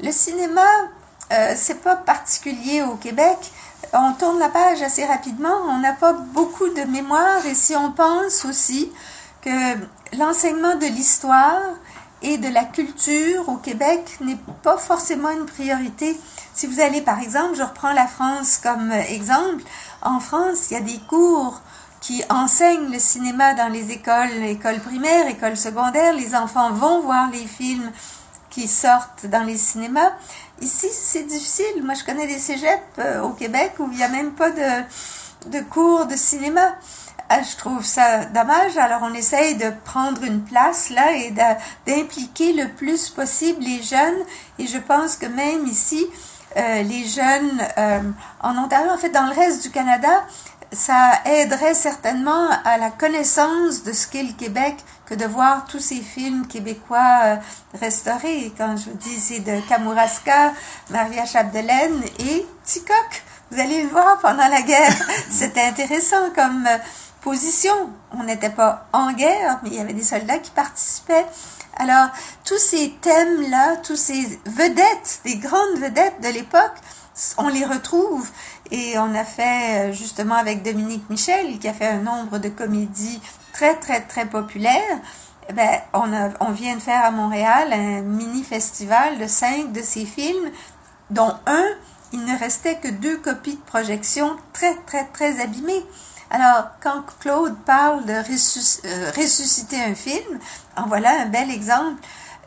le 0.00 0.12
cinéma, 0.12 0.66
euh, 1.32 1.54
c'est 1.56 1.82
pas 1.82 1.96
particulier 1.96 2.82
au 2.82 2.94
Québec. 2.94 3.38
On 3.92 4.12
tourne 4.12 4.38
la 4.38 4.48
page 4.48 4.82
assez 4.82 5.04
rapidement. 5.04 5.56
On 5.68 5.78
n'a 5.78 5.92
pas 5.92 6.12
beaucoup 6.12 6.68
de 6.68 6.82
mémoire. 6.82 7.44
Et 7.46 7.54
si 7.54 7.74
on 7.74 7.92
pense 7.92 8.44
aussi 8.44 8.92
que 9.42 9.76
l'enseignement 10.18 10.76
de 10.76 10.86
l'histoire 10.86 11.60
et 12.22 12.38
de 12.38 12.48
la 12.48 12.64
culture 12.64 13.48
au 13.48 13.56
Québec 13.56 14.18
n'est 14.20 14.38
pas 14.62 14.76
forcément 14.76 15.30
une 15.30 15.46
priorité. 15.46 16.18
Si 16.54 16.66
vous 16.66 16.80
allez, 16.80 17.00
par 17.00 17.20
exemple, 17.20 17.56
je 17.56 17.62
reprends 17.62 17.92
la 17.92 18.06
France 18.06 18.58
comme 18.58 18.92
exemple, 18.92 19.62
en 20.02 20.20
France, 20.20 20.70
il 20.70 20.74
y 20.74 20.76
a 20.76 20.80
des 20.80 20.98
cours 21.08 21.60
qui 22.00 22.22
enseignent 22.30 22.90
le 22.90 22.98
cinéma 22.98 23.54
dans 23.54 23.68
les 23.68 23.92
écoles, 23.92 24.42
écoles 24.44 24.80
primaires, 24.80 25.28
écoles 25.28 25.56
secondaires. 25.56 26.14
Les 26.14 26.34
enfants 26.34 26.72
vont 26.72 27.00
voir 27.00 27.30
les 27.30 27.46
films 27.46 27.90
qui 28.48 28.66
sortent 28.68 29.26
dans 29.26 29.44
les 29.44 29.56
cinémas. 29.56 30.12
Ici, 30.60 30.88
c'est 30.92 31.22
difficile. 31.22 31.82
Moi, 31.84 31.94
je 31.94 32.04
connais 32.04 32.26
des 32.26 32.38
cégeps 32.38 32.82
euh, 32.98 33.22
au 33.22 33.30
Québec 33.30 33.74
où 33.78 33.88
il 33.90 33.96
n'y 33.96 34.02
a 34.02 34.08
même 34.08 34.32
pas 34.32 34.50
de, 34.50 35.50
de 35.50 35.60
cours 35.60 36.06
de 36.06 36.16
cinéma. 36.16 36.74
Ah, 37.32 37.42
je 37.48 37.56
trouve 37.56 37.84
ça 37.84 38.24
dommage. 38.24 38.76
Alors 38.76 39.02
on 39.04 39.14
essaye 39.14 39.54
de 39.54 39.70
prendre 39.84 40.24
une 40.24 40.42
place 40.42 40.90
là 40.90 41.12
et 41.12 41.32
d'impliquer 41.86 42.52
le 42.54 42.72
plus 42.72 43.08
possible 43.08 43.62
les 43.62 43.80
jeunes. 43.84 44.18
Et 44.58 44.66
je 44.66 44.78
pense 44.78 45.14
que 45.14 45.26
même 45.26 45.64
ici, 45.64 46.04
euh, 46.56 46.82
les 46.82 47.04
jeunes 47.06 47.62
euh, 47.78 48.00
en 48.42 48.58
Ontario, 48.58 48.90
en 48.90 48.98
fait 48.98 49.10
dans 49.10 49.26
le 49.26 49.32
reste 49.32 49.62
du 49.62 49.70
Canada, 49.70 50.26
ça 50.72 51.20
aiderait 51.24 51.74
certainement 51.74 52.48
à 52.64 52.78
la 52.78 52.90
connaissance 52.90 53.84
de 53.84 53.92
ce 53.92 54.08
qu'est 54.08 54.24
le 54.24 54.32
Québec 54.32 54.74
que 55.06 55.14
de 55.14 55.24
voir 55.24 55.66
tous 55.66 55.78
ces 55.78 56.00
films 56.00 56.48
québécois 56.48 57.20
euh, 57.22 57.36
restaurés. 57.80 58.52
Quand 58.58 58.76
je 58.76 58.90
vous 58.90 58.96
dis, 58.96 59.20
c'est 59.20 59.38
de 59.38 59.60
Kamouraska, 59.68 60.52
Maria 60.90 61.26
Chapdelaine 61.26 62.02
et 62.18 62.44
Ticoc. 62.64 63.22
Vous 63.52 63.60
allez 63.60 63.84
le 63.84 63.88
voir 63.88 64.18
pendant 64.18 64.48
la 64.48 64.62
guerre. 64.62 64.94
C'était 65.30 65.62
intéressant 65.62 66.30
comme 66.34 66.66
position. 67.20 67.90
On 68.12 68.24
n'était 68.24 68.50
pas 68.50 68.86
en 68.92 69.12
guerre, 69.12 69.60
mais 69.62 69.70
il 69.70 69.76
y 69.76 69.80
avait 69.80 69.92
des 69.92 70.04
soldats 70.04 70.38
qui 70.38 70.50
participaient. 70.50 71.26
Alors, 71.76 72.08
tous 72.44 72.58
ces 72.58 72.90
thèmes-là, 73.00 73.76
tous 73.76 73.96
ces 73.96 74.40
vedettes, 74.44 75.20
des 75.24 75.36
grandes 75.36 75.78
vedettes 75.78 76.20
de 76.22 76.28
l'époque, 76.28 76.74
on 77.38 77.48
les 77.48 77.64
retrouve. 77.64 78.28
Et 78.70 78.98
on 78.98 79.14
a 79.14 79.24
fait, 79.24 79.90
euh, 79.90 79.92
justement, 79.92 80.34
avec 80.34 80.62
Dominique 80.62 81.08
Michel, 81.10 81.58
qui 81.58 81.68
a 81.68 81.72
fait 81.72 81.88
un 81.88 81.98
nombre 81.98 82.38
de 82.38 82.48
comédies 82.48 83.20
très, 83.52 83.74
très, 83.76 84.00
très 84.00 84.26
populaires. 84.26 84.98
Eh 85.48 85.52
ben, 85.52 85.80
on, 85.94 86.10
on 86.40 86.52
vient 86.52 86.76
de 86.76 86.80
faire 86.80 87.04
à 87.04 87.10
Montréal 87.10 87.72
un 87.72 88.02
mini-festival 88.02 89.18
de 89.18 89.26
cinq 89.26 89.72
de 89.72 89.82
ces 89.82 90.04
films, 90.04 90.50
dont 91.10 91.34
un, 91.46 91.64
il 92.12 92.24
ne 92.24 92.38
restait 92.38 92.76
que 92.76 92.88
deux 92.88 93.16
copies 93.16 93.56
de 93.56 93.62
projection 93.62 94.36
très, 94.52 94.74
très, 94.86 95.04
très 95.06 95.40
abîmées. 95.40 95.84
Alors, 96.30 96.70
quand 96.80 97.02
Claude 97.18 97.56
parle 97.66 98.04
de 98.04 98.12
euh, 98.12 99.10
ressusciter 99.16 99.82
un 99.82 99.96
film, 99.96 100.38
en 100.76 100.86
voilà 100.86 101.22
un 101.22 101.26
bel 101.26 101.50
exemple. 101.50 102.00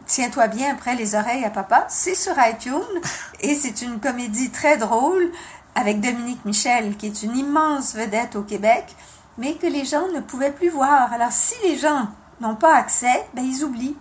Tiens-toi 0.06 0.48
bien 0.48 0.72
après 0.72 0.96
les 0.96 1.16
oreilles 1.16 1.44
à 1.44 1.50
papa. 1.50 1.86
C'est 1.90 2.16
sur 2.16 2.34
iTunes 2.38 2.82
et 3.42 3.56
c'est 3.56 3.82
une 3.82 4.00
comédie 4.00 4.52
très 4.52 4.78
drôle 4.78 5.32
avec 5.75 6.00
Dominique 6.00 6.46
Michel, 6.46 6.96
qui 6.96 7.08
est 7.08 7.24
une 7.24 7.36
immense 7.36 7.94
vedette 7.94 8.38
au 8.38 8.44
Québec, 8.44 8.96
mais 9.38 9.56
que 9.56 9.68
les 9.68 9.84
gens 9.84 10.08
ne 10.13 10.22
pouvaient 10.22 10.52
plus 10.52 10.70
voir. 10.70 11.12
Alors, 11.12 11.32
si 11.32 11.56
les 11.63 11.78
gens 11.78 12.08
n'ont 12.40 12.56
pas 12.56 12.75
accès, 12.75 13.28
ben, 13.34 13.44
ils 13.44 13.63
oublient. 13.66 13.98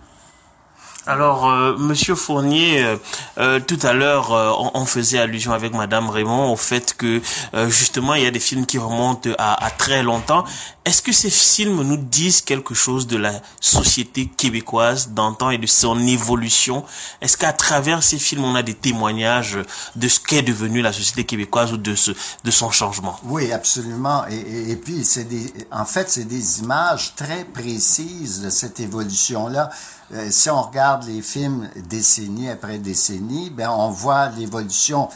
Alors, 1.05 1.51
euh, 1.51 1.77
Monsieur 1.79 2.15
Fournier, 2.15 2.85
euh, 2.85 2.97
euh, 3.39 3.59
tout 3.59 3.79
à 3.83 3.93
l'heure, 3.93 4.31
on, 4.75 4.85
faisait 4.85 5.19
allusion 5.19 5.53
avec 5.53 5.75
Madame 5.75 6.11
Raymond 6.11 6.53
au 6.53 6.57
fait 6.57 6.95
que 6.95 7.21
justement, 7.69 8.15
il 8.15 8.25
y 8.25 8.27
a 8.27 8.31
des 8.31 8.41
films 8.41 8.67
qui 8.67 8.79
remontent 8.79 9.31
à, 9.39 9.71
très 9.71 10.03
longtemps. 10.03 10.45
Est-ce 10.85 11.01
que 11.01 11.13
ces 11.13 11.31
films 11.31 11.83
nous 11.83 11.97
disent 11.97 12.43
quelque 12.43 12.75
chose 12.75 13.07
de 13.07 13.17
la 13.17 13.33
société 13.61 14.27
québécoise 14.27 15.11
d'antan 15.11 15.51
et 15.51 15.59
de 15.59 15.67
son 15.67 15.99
évolution? 16.07 16.85
Est-ce 17.21 17.37
qu'à 17.37 17.53
travers 17.53 18.03
ces 18.03 18.19
films, 18.19 18.45
on 18.45 18.55
a 18.55 18.63
des 18.63 18.75
témoignages 18.75 19.59
de 19.97 20.09
ce 20.09 20.21
qu'est 20.21 20.43
devenu 20.43 20.83
la 20.83 20.93
société 20.93 21.25
québécoise 21.25 21.73
ou 21.73 21.77
de 21.77 21.95
ce 21.95 22.11
de 22.45 22.51
son 22.51 22.71
changement? 22.71 23.19
Oui, 23.25 23.53
absolument. 23.53 24.25
Et, 24.29 24.73
et 24.73 24.77
puis, 24.77 25.05
c'est 25.05 25.25
des, 25.25 25.53
en 25.71 25.85
fait, 25.85 26.11
c'est 26.11 26.25
des 26.25 26.61
images 26.61 27.15
très 27.17 27.45
précises 27.45 28.43
de 28.43 28.51
cette 28.51 28.81
évolution-là. 28.81 29.71
Euh, 30.15 30.29
si 30.31 30.51
on 30.51 30.63
regarde 30.63 31.05
les 31.05 31.23
films 31.23 31.69
décennie 31.89 32.51
après 32.51 32.79
décennie, 32.79 33.51
ben 33.51 33.71
on 33.71 33.91
voit 33.91 34.29
l'évolution 34.29 35.09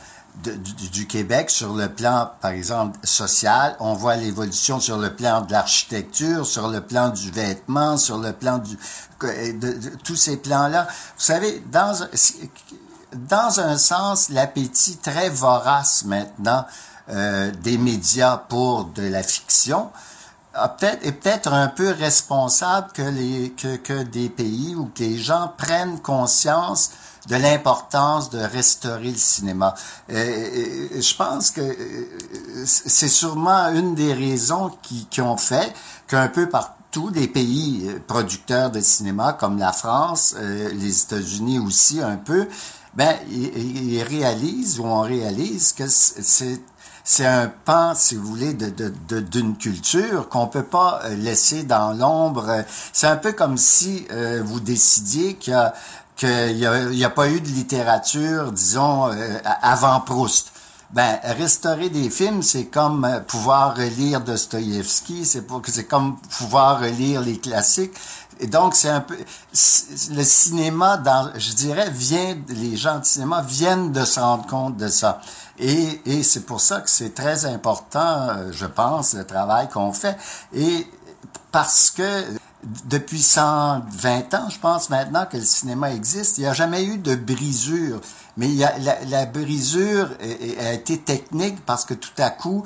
du, 0.43 1.07
Québec 1.07 1.50
sur 1.50 1.73
le 1.75 1.88
plan, 1.88 2.31
par 2.41 2.50
exemple, 2.50 2.99
social. 3.05 3.76
On 3.81 3.95
voit 3.95 4.17
l'évolution 4.17 4.81
sur 4.81 4.99
le 4.99 5.15
plan 5.15 5.41
de 5.41 5.53
l'architecture, 5.53 6.47
sur 6.47 6.69
le 6.69 6.81
plan 6.81 7.09
du 7.09 7.31
vêtement, 7.31 7.97
sur 7.97 8.19
le 8.19 8.33
plan 8.33 8.59
du, 8.59 8.76
de, 9.23 9.97
tous 10.05 10.17
ces 10.17 10.37
plans-là. 10.37 10.87
Vous 10.91 11.25
savez, 11.25 11.62
dans, 11.73 11.95
dans 13.29 13.61
un 13.61 13.79
sens, 13.79 14.29
l'appétit 14.29 14.99
très 14.99 15.31
vorace 15.31 16.05
maintenant 16.05 16.67
euh, 17.09 17.50
des 17.62 17.79
médias 17.79 18.37
pour 18.37 18.87
de 18.87 19.03
la 19.03 19.23
fiction, 19.23 19.91
peut-être 20.79 21.07
est 21.07 21.13
peut-être 21.13 21.53
un 21.53 21.69
peu 21.69 21.91
responsable 21.91 22.89
que 22.93 23.03
les 23.03 23.51
que, 23.51 23.77
que 23.77 24.03
des 24.03 24.29
pays 24.29 24.75
où 24.75 24.87
que 24.87 25.03
les 25.03 25.19
gens 25.19 25.53
prennent 25.57 26.01
conscience 26.01 26.91
de 27.29 27.37
l'importance 27.37 28.31
de 28.31 28.39
restaurer 28.39 29.11
le 29.11 29.17
cinéma. 29.17 29.75
Et, 30.09 31.01
je 31.01 31.17
pense 31.17 31.51
que 31.51 31.77
c'est 32.65 33.09
sûrement 33.09 33.69
une 33.69 33.95
des 33.95 34.13
raisons 34.13 34.71
qui, 34.83 35.07
qui 35.11 35.21
ont 35.21 35.37
fait 35.37 35.73
qu'un 36.07 36.29
peu 36.29 36.49
partout 36.49 37.11
des 37.11 37.29
pays 37.29 37.89
euh, 37.89 37.99
producteurs 38.07 38.71
de 38.71 38.81
cinéma 38.81 39.33
comme 39.35 39.59
la 39.59 39.73
France, 39.73 40.35
euh, 40.39 40.71
les 40.73 41.03
États-Unis 41.03 41.59
aussi 41.59 42.01
un 42.01 42.17
peu, 42.17 42.49
ben 42.95 43.15
ils, 43.29 43.93
ils 43.93 44.03
réalisent 44.03 44.79
ou 44.79 44.85
on 44.85 45.03
réalise 45.03 45.73
que 45.73 45.89
c'est 45.89 46.61
c'est 47.09 47.25
un 47.25 47.47
pan, 47.65 47.95
si 47.95 48.17
vous 48.17 48.27
voulez, 48.27 48.53
de, 48.53 49.21
d'une 49.21 49.57
culture 49.57 50.29
qu'on 50.29 50.49
peut 50.49 50.65
pas 50.65 51.03
euh, 51.05 51.15
laisser 51.15 51.63
dans 51.63 51.93
l'ombre. 51.93 52.65
C'est 52.93 53.07
un 53.07 53.15
peu 53.17 53.31
comme 53.31 53.57
si 53.57 54.05
euh, 54.11 54.43
vous 54.45 54.59
décidiez 54.59 55.37
qu'il 55.37 55.55
n'y 55.55 56.67
a, 56.67 57.07
a, 57.07 57.11
pas 57.11 57.31
eu 57.31 57.41
de 57.41 57.47
littérature, 57.47 58.51
disons, 58.51 59.13
euh, 59.13 59.39
avant 59.63 60.01
Proust. 60.01 60.51
Ben, 60.93 61.19
restaurer 61.25 61.90
des 61.90 62.11
films, 62.11 62.43
c'est 62.43 62.66
comme 62.66 63.23
pouvoir 63.26 63.76
relire 63.76 64.21
Dostoïevski, 64.21 65.26
c'est 65.26 65.45
c'est 65.66 65.87
comme 65.87 66.16
pouvoir 66.38 66.81
relire 66.81 67.21
les 67.21 67.38
classiques. 67.38 67.95
Et 68.38 68.47
donc, 68.47 68.75
c'est 68.75 68.90
un 68.90 69.00
peu, 69.00 69.16
le 69.16 70.23
cinéma, 70.23 70.99
dans, 70.99 71.31
je 71.37 71.52
dirais, 71.52 71.90
vient, 71.90 72.37
les 72.49 72.76
gens 72.76 72.99
du 72.99 73.09
cinéma 73.09 73.43
viennent 73.43 73.93
de 73.93 74.05
se 74.05 74.21
rendre 74.21 74.47
compte 74.47 74.76
de 74.76 74.88
ça. 74.88 75.21
Et, 75.59 76.00
et 76.05 76.23
c'est 76.23 76.45
pour 76.45 76.61
ça 76.61 76.81
que 76.81 76.90
c'est 76.90 77.14
très 77.14 77.47
important, 77.47 78.28
euh, 78.28 78.52
je 78.52 78.66
pense, 78.66 79.14
le 79.14 79.25
travail 79.25 79.69
qu'on 79.71 79.93
fait. 79.93 80.19
Et 80.52 80.87
parce 81.50 81.90
que 81.90 82.25
depuis 82.85 83.23
120 83.23 84.35
ans, 84.35 84.49
je 84.50 84.59
pense 84.59 84.90
maintenant 84.90 85.25
que 85.25 85.37
le 85.37 85.45
cinéma 85.45 85.93
existe, 85.93 86.38
il 86.38 86.43
n'y 86.43 86.47
a 86.47 86.52
jamais 86.52 86.85
eu 86.85 86.99
de 86.99 87.14
brisure. 87.14 88.00
Mais 88.37 88.49
la, 89.09 89.25
brisure 89.26 90.11
a, 90.61 90.73
été 90.75 90.99
technique 90.99 91.64
parce 91.64 91.87
que 91.87 91.95
tout 91.95 92.11
à 92.19 92.28
coup, 92.28 92.64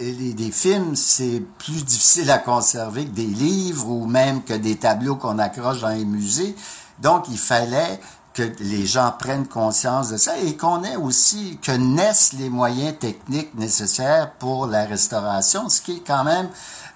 les, 0.00 0.50
films, 0.50 0.96
c'est 0.96 1.40
plus 1.58 1.84
difficile 1.84 2.30
à 2.30 2.38
conserver 2.38 3.04
que 3.04 3.10
des 3.10 3.26
livres 3.26 3.88
ou 3.88 4.06
même 4.06 4.42
que 4.42 4.54
des 4.54 4.76
tableaux 4.76 5.14
qu'on 5.14 5.38
accroche 5.38 5.82
dans 5.82 5.90
les 5.90 6.04
musées. 6.04 6.56
Donc, 7.00 7.26
il 7.28 7.38
fallait 7.38 8.00
que 8.34 8.42
les 8.58 8.84
gens 8.84 9.12
prennent 9.16 9.46
conscience 9.46 10.08
de 10.08 10.16
ça 10.16 10.36
et 10.38 10.56
qu'on 10.56 10.82
ait 10.82 10.96
aussi, 10.96 11.58
que 11.62 11.70
naissent 11.70 12.32
les 12.32 12.50
moyens 12.50 12.98
techniques 12.98 13.54
nécessaires 13.54 14.32
pour 14.32 14.66
la 14.66 14.84
restauration, 14.84 15.68
ce 15.68 15.80
qui 15.80 15.98
est 15.98 16.06
quand 16.06 16.24
même 16.24 16.48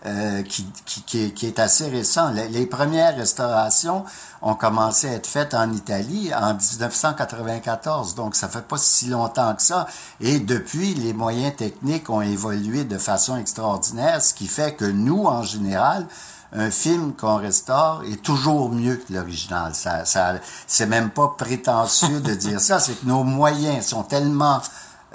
euh, 0.06 0.42
qui, 0.44 0.64
qui, 0.84 1.32
qui, 1.32 1.46
est 1.46 1.58
assez 1.58 1.88
récent. 1.88 2.30
Les, 2.30 2.66
premières 2.66 3.16
restaurations 3.16 4.04
ont 4.42 4.54
commencé 4.54 5.08
à 5.08 5.14
être 5.14 5.26
faites 5.26 5.54
en 5.54 5.72
Italie 5.72 6.30
en 6.32 6.54
1994, 6.54 8.14
donc 8.14 8.36
ça 8.36 8.48
fait 8.48 8.62
pas 8.62 8.78
si 8.78 9.08
longtemps 9.08 9.52
que 9.56 9.62
ça. 9.62 9.88
Et 10.20 10.38
depuis, 10.38 10.94
les 10.94 11.12
moyens 11.12 11.56
techniques 11.56 12.10
ont 12.10 12.22
évolué 12.22 12.84
de 12.84 12.96
façon 12.96 13.36
extraordinaire, 13.38 14.22
ce 14.22 14.34
qui 14.34 14.46
fait 14.46 14.74
que 14.74 14.84
nous, 14.84 15.24
en 15.24 15.42
général, 15.42 16.06
un 16.52 16.70
film 16.70 17.12
qu'on 17.12 17.36
restaure 17.36 18.04
est 18.04 18.22
toujours 18.22 18.70
mieux 18.70 18.96
que 18.96 19.12
l'original. 19.12 19.74
Ça, 19.74 20.04
ça, 20.04 20.34
c'est 20.66 20.86
même 20.86 21.10
pas 21.10 21.34
prétentieux 21.36 22.20
de 22.20 22.34
dire 22.34 22.60
ça. 22.60 22.78
C'est 22.80 22.94
que 22.94 23.06
nos 23.06 23.24
moyens 23.24 23.86
sont 23.86 24.04
tellement 24.04 24.60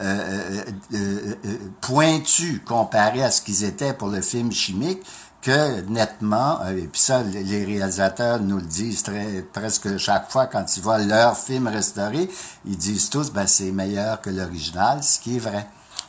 euh, 0.01 0.63
euh, 0.93 1.35
euh, 1.45 1.57
pointus 1.81 2.61
comparés 2.65 3.23
à 3.23 3.29
ce 3.29 3.41
qu'ils 3.41 3.63
étaient 3.63 3.93
pour 3.93 4.07
le 4.07 4.21
film 4.21 4.51
chimique 4.51 5.03
que 5.41 5.81
nettement, 5.81 6.65
et 6.69 6.87
puis 6.87 7.01
ça, 7.01 7.21
les 7.21 7.65
réalisateurs 7.65 8.39
nous 8.39 8.55
le 8.55 8.63
disent 8.63 9.03
très, 9.03 9.41
presque 9.41 9.97
chaque 9.97 10.31
fois 10.31 10.47
quand 10.47 10.77
ils 10.77 10.81
voient 10.81 10.99
leur 10.99 11.37
film 11.37 11.67
restauré, 11.67 12.29
ils 12.65 12.77
disent 12.77 13.09
tous, 13.09 13.29
ben 13.31 13.45
c'est 13.45 13.71
meilleur 13.71 14.21
que 14.21 14.29
l'original, 14.29 15.03
ce 15.03 15.19
qui 15.19 15.35
est 15.35 15.39
vrai. 15.39 15.67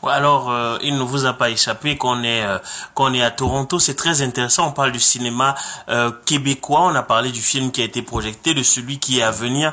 Alors, 0.08 0.50
euh, 0.50 0.78
il 0.82 0.96
ne 0.96 1.02
vous 1.02 1.24
a 1.26 1.32
pas 1.32 1.50
échappé 1.50 1.96
qu'on 1.96 2.22
est 2.22 2.42
euh, 2.42 2.58
qu'on 2.94 3.12
est 3.14 3.22
à 3.22 3.30
Toronto. 3.30 3.78
C'est 3.78 3.94
très 3.94 4.22
intéressant. 4.22 4.68
On 4.68 4.72
parle 4.72 4.92
du 4.92 5.00
cinéma 5.00 5.54
euh, 5.88 6.10
québécois. 6.26 6.82
On 6.82 6.94
a 6.94 7.02
parlé 7.02 7.30
du 7.30 7.40
film 7.40 7.70
qui 7.70 7.80
a 7.80 7.84
été 7.84 8.02
projeté, 8.02 8.54
de 8.54 8.62
celui 8.62 8.98
qui 8.98 9.20
est 9.20 9.22
à 9.22 9.30
venir. 9.30 9.72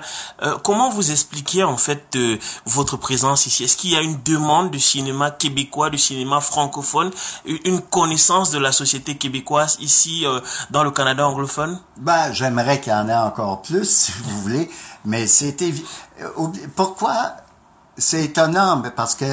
comment 0.63 0.89
vous 0.89 1.11
expliquez 1.11 1.63
en 1.63 1.77
fait 1.77 2.17
votre 2.65 2.97
présence 2.97 3.45
ici? 3.45 3.63
Est-ce 3.63 3.77
qu'il 3.77 3.91
y 3.91 3.95
a 3.95 4.01
une 4.01 4.21
demande 4.23 4.71
du 4.71 4.79
cinéma 4.79 5.31
québécois, 5.31 5.89
du 5.89 5.97
cinéma 5.97 6.41
francophone, 6.41 7.11
une 7.45 7.81
connaissance 7.81 8.51
de 8.51 8.59
la 8.59 8.71
société 8.71 9.17
québécoise 9.17 9.77
ici 9.79 10.25
dans 10.69 10.83
le 10.83 10.91
Canada 10.91 11.27
anglophone? 11.27 11.79
Ben, 11.97 12.31
j'aimerais 12.33 12.79
qu'il 12.79 12.91
y 12.91 12.95
en 12.95 13.07
ait 13.09 13.15
encore 13.15 13.61
plus, 13.61 13.89
si 13.89 14.11
vous 14.11 14.41
voulez. 14.41 14.69
Mais 15.05 15.27
c'était 15.27 15.73
pourquoi 16.75 17.33
c'est 17.97 18.25
étonnant 18.25 18.81
parce 18.95 19.15
que 19.15 19.25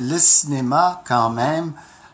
le, 0.00 0.18
cinéma, 0.18 1.02
quand 1.06 1.30
même, 1.30 1.72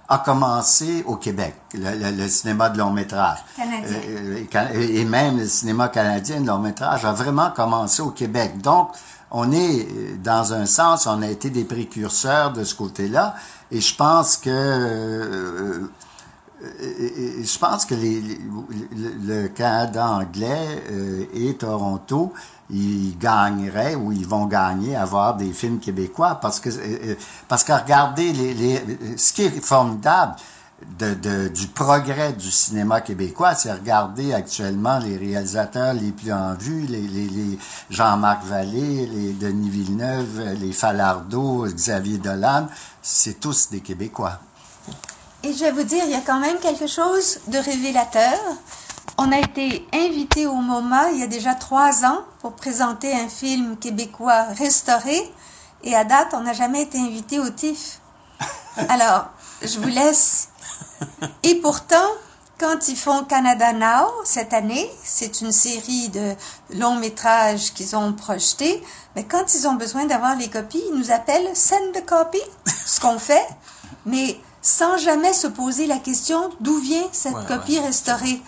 a 0.09 0.19
commencé 0.19 1.05
au 1.07 1.17
Québec, 1.17 1.55
le, 1.75 2.29
cinéma 2.29 2.71
de 2.71 2.79
long 2.79 2.91
métrage. 2.91 3.39
Euh, 3.61 4.45
et 4.75 5.05
même 5.05 5.39
le 5.39 5.47
cinéma 5.47 5.89
canadien 5.89 6.41
de 6.41 6.47
long 6.47 6.59
métrage 6.59 7.05
a 7.05 7.13
vraiment 7.13 7.51
commencé 7.51 8.01
au 8.01 8.11
Québec. 8.11 8.59
Donc, 8.59 8.91
on 9.31 9.53
est, 9.53 9.87
dans 10.23 10.55
un 10.55 10.65
sens, 10.65 11.07
on 11.07 11.21
a 11.21 11.29
été 11.29 11.51
des 11.51 11.65
précurseurs 11.65 12.53
de 12.53 12.65
ce 12.65 12.75
côté-là. 12.75 13.35
Et 13.71 13.83
je 13.83 13.95
pense 13.95 14.39
que 14.39 15.91
je 16.61 17.59
pense 17.59 17.85
que 17.85 17.95
le 17.95 19.49
Canada 19.49 20.09
anglais 20.09 20.83
euh, 20.91 21.25
et 21.33 21.55
Toronto, 21.55 22.33
ils 22.71 23.17
gagneraient 23.17 23.95
ou 23.95 24.13
ils 24.13 24.27
vont 24.27 24.47
gagner 24.47 24.97
à 24.97 25.05
voir 25.05 25.37
des 25.37 25.53
films 25.53 25.79
québécois 25.79 26.39
parce 26.41 26.61
que 26.61 26.69
euh, 26.71 26.99
euh, 27.05 27.15
parce 27.47 27.65
que 27.65 27.73
regardez 27.73 28.33
les, 28.33 28.55
les, 28.55 28.83
ce 29.17 29.33
qui 29.33 29.43
est 29.43 29.61
formidable 29.61 30.35
du 30.99 31.67
progrès 31.69 32.33
du 32.33 32.51
cinéma 32.53 33.01
québécois, 33.01 33.55
c'est 33.57 33.73
regarder 33.73 34.33
actuellement 34.33 34.99
les 34.99 35.17
réalisateurs 35.17 35.93
les 35.93 36.13
plus 36.13 36.33
en 36.33 36.55
vue, 36.55 36.87
les, 36.87 37.01
les 37.01 37.59
Jean-Marc 37.91 38.45
Vallée, 38.45 39.07
les 39.07 39.33
Denis 39.33 39.71
Villeneuve, 39.71 40.55
les 40.61 40.73
Falardeau, 40.73 41.67
Xavier 41.67 42.19
Dolan, 42.19 42.69
c'est 43.03 43.41
tous 43.41 43.71
des 43.71 43.81
Québécois. 43.81 44.39
Et 45.45 45.53
je 45.53 45.61
vais 45.61 45.71
vous 45.71 45.85
dire, 45.85 46.05
il 46.05 46.11
y 46.11 46.17
a 46.17 46.21
quand 46.21 46.41
même 46.41 46.59
quelque 46.59 46.89
chose 46.89 47.39
de 47.47 47.59
révélateur. 47.59 48.39
On 49.19 49.31
a 49.31 49.39
été 49.39 49.87
invité 49.95 50.47
au 50.47 50.55
MoMA 50.55 51.11
il 51.13 51.21
y 51.21 51.23
a 51.23 51.29
déjà 51.29 51.55
trois 51.55 52.05
ans 52.05 52.25
pour 52.41 52.55
présenter 52.55 53.15
un 53.15 53.29
film 53.29 53.77
québécois 53.77 54.43
restauré. 54.57 55.33
Et 55.85 55.95
à 55.95 56.05
date, 56.05 56.29
on 56.33 56.41
n'a 56.41 56.55
jamais 56.55 56.83
été 56.83 56.99
invité 56.99 57.39
au 57.39 57.49
TIFF. 57.51 58.01
Alors, 58.89 59.27
je 59.63 59.79
vous 59.79 59.89
laisse. 59.89 60.49
Et 61.45 61.55
pourtant, 61.57 62.09
quand 62.59 62.89
ils 62.89 62.97
font 62.97 63.23
Canada 63.23 63.73
Now 63.73 64.09
cette 64.25 64.53
année, 64.53 64.91
c'est 65.05 65.41
une 65.41 65.53
série 65.53 66.09
de 66.09 66.35
longs 66.75 66.97
métrages 66.97 67.73
qu'ils 67.73 67.95
ont 67.95 68.13
projetés, 68.13 68.83
mais 69.15 69.25
quand 69.25 69.55
ils 69.55 69.69
ont 69.69 69.75
besoin 69.75 70.07
d'avoir 70.07 70.35
les 70.35 70.49
copies, 70.49 70.83
ils 70.91 70.99
nous 70.99 71.13
appellent 71.13 71.55
send 71.55 71.93
the 71.95 72.05
copy, 72.05 72.41
ce 72.67 72.99
qu'on 72.99 73.21
fait. 73.21 73.47
Mais 74.07 74.41
sans 74.63 74.97
jamais 74.97 75.33
se 75.33 75.47
poser 75.47 75.87
la 75.87 75.99
question 75.99 76.51
d'où 76.61 76.79
vient 76.79 77.07
cette 77.13 77.47
copie 77.47 77.79
restaurée. 77.79 78.41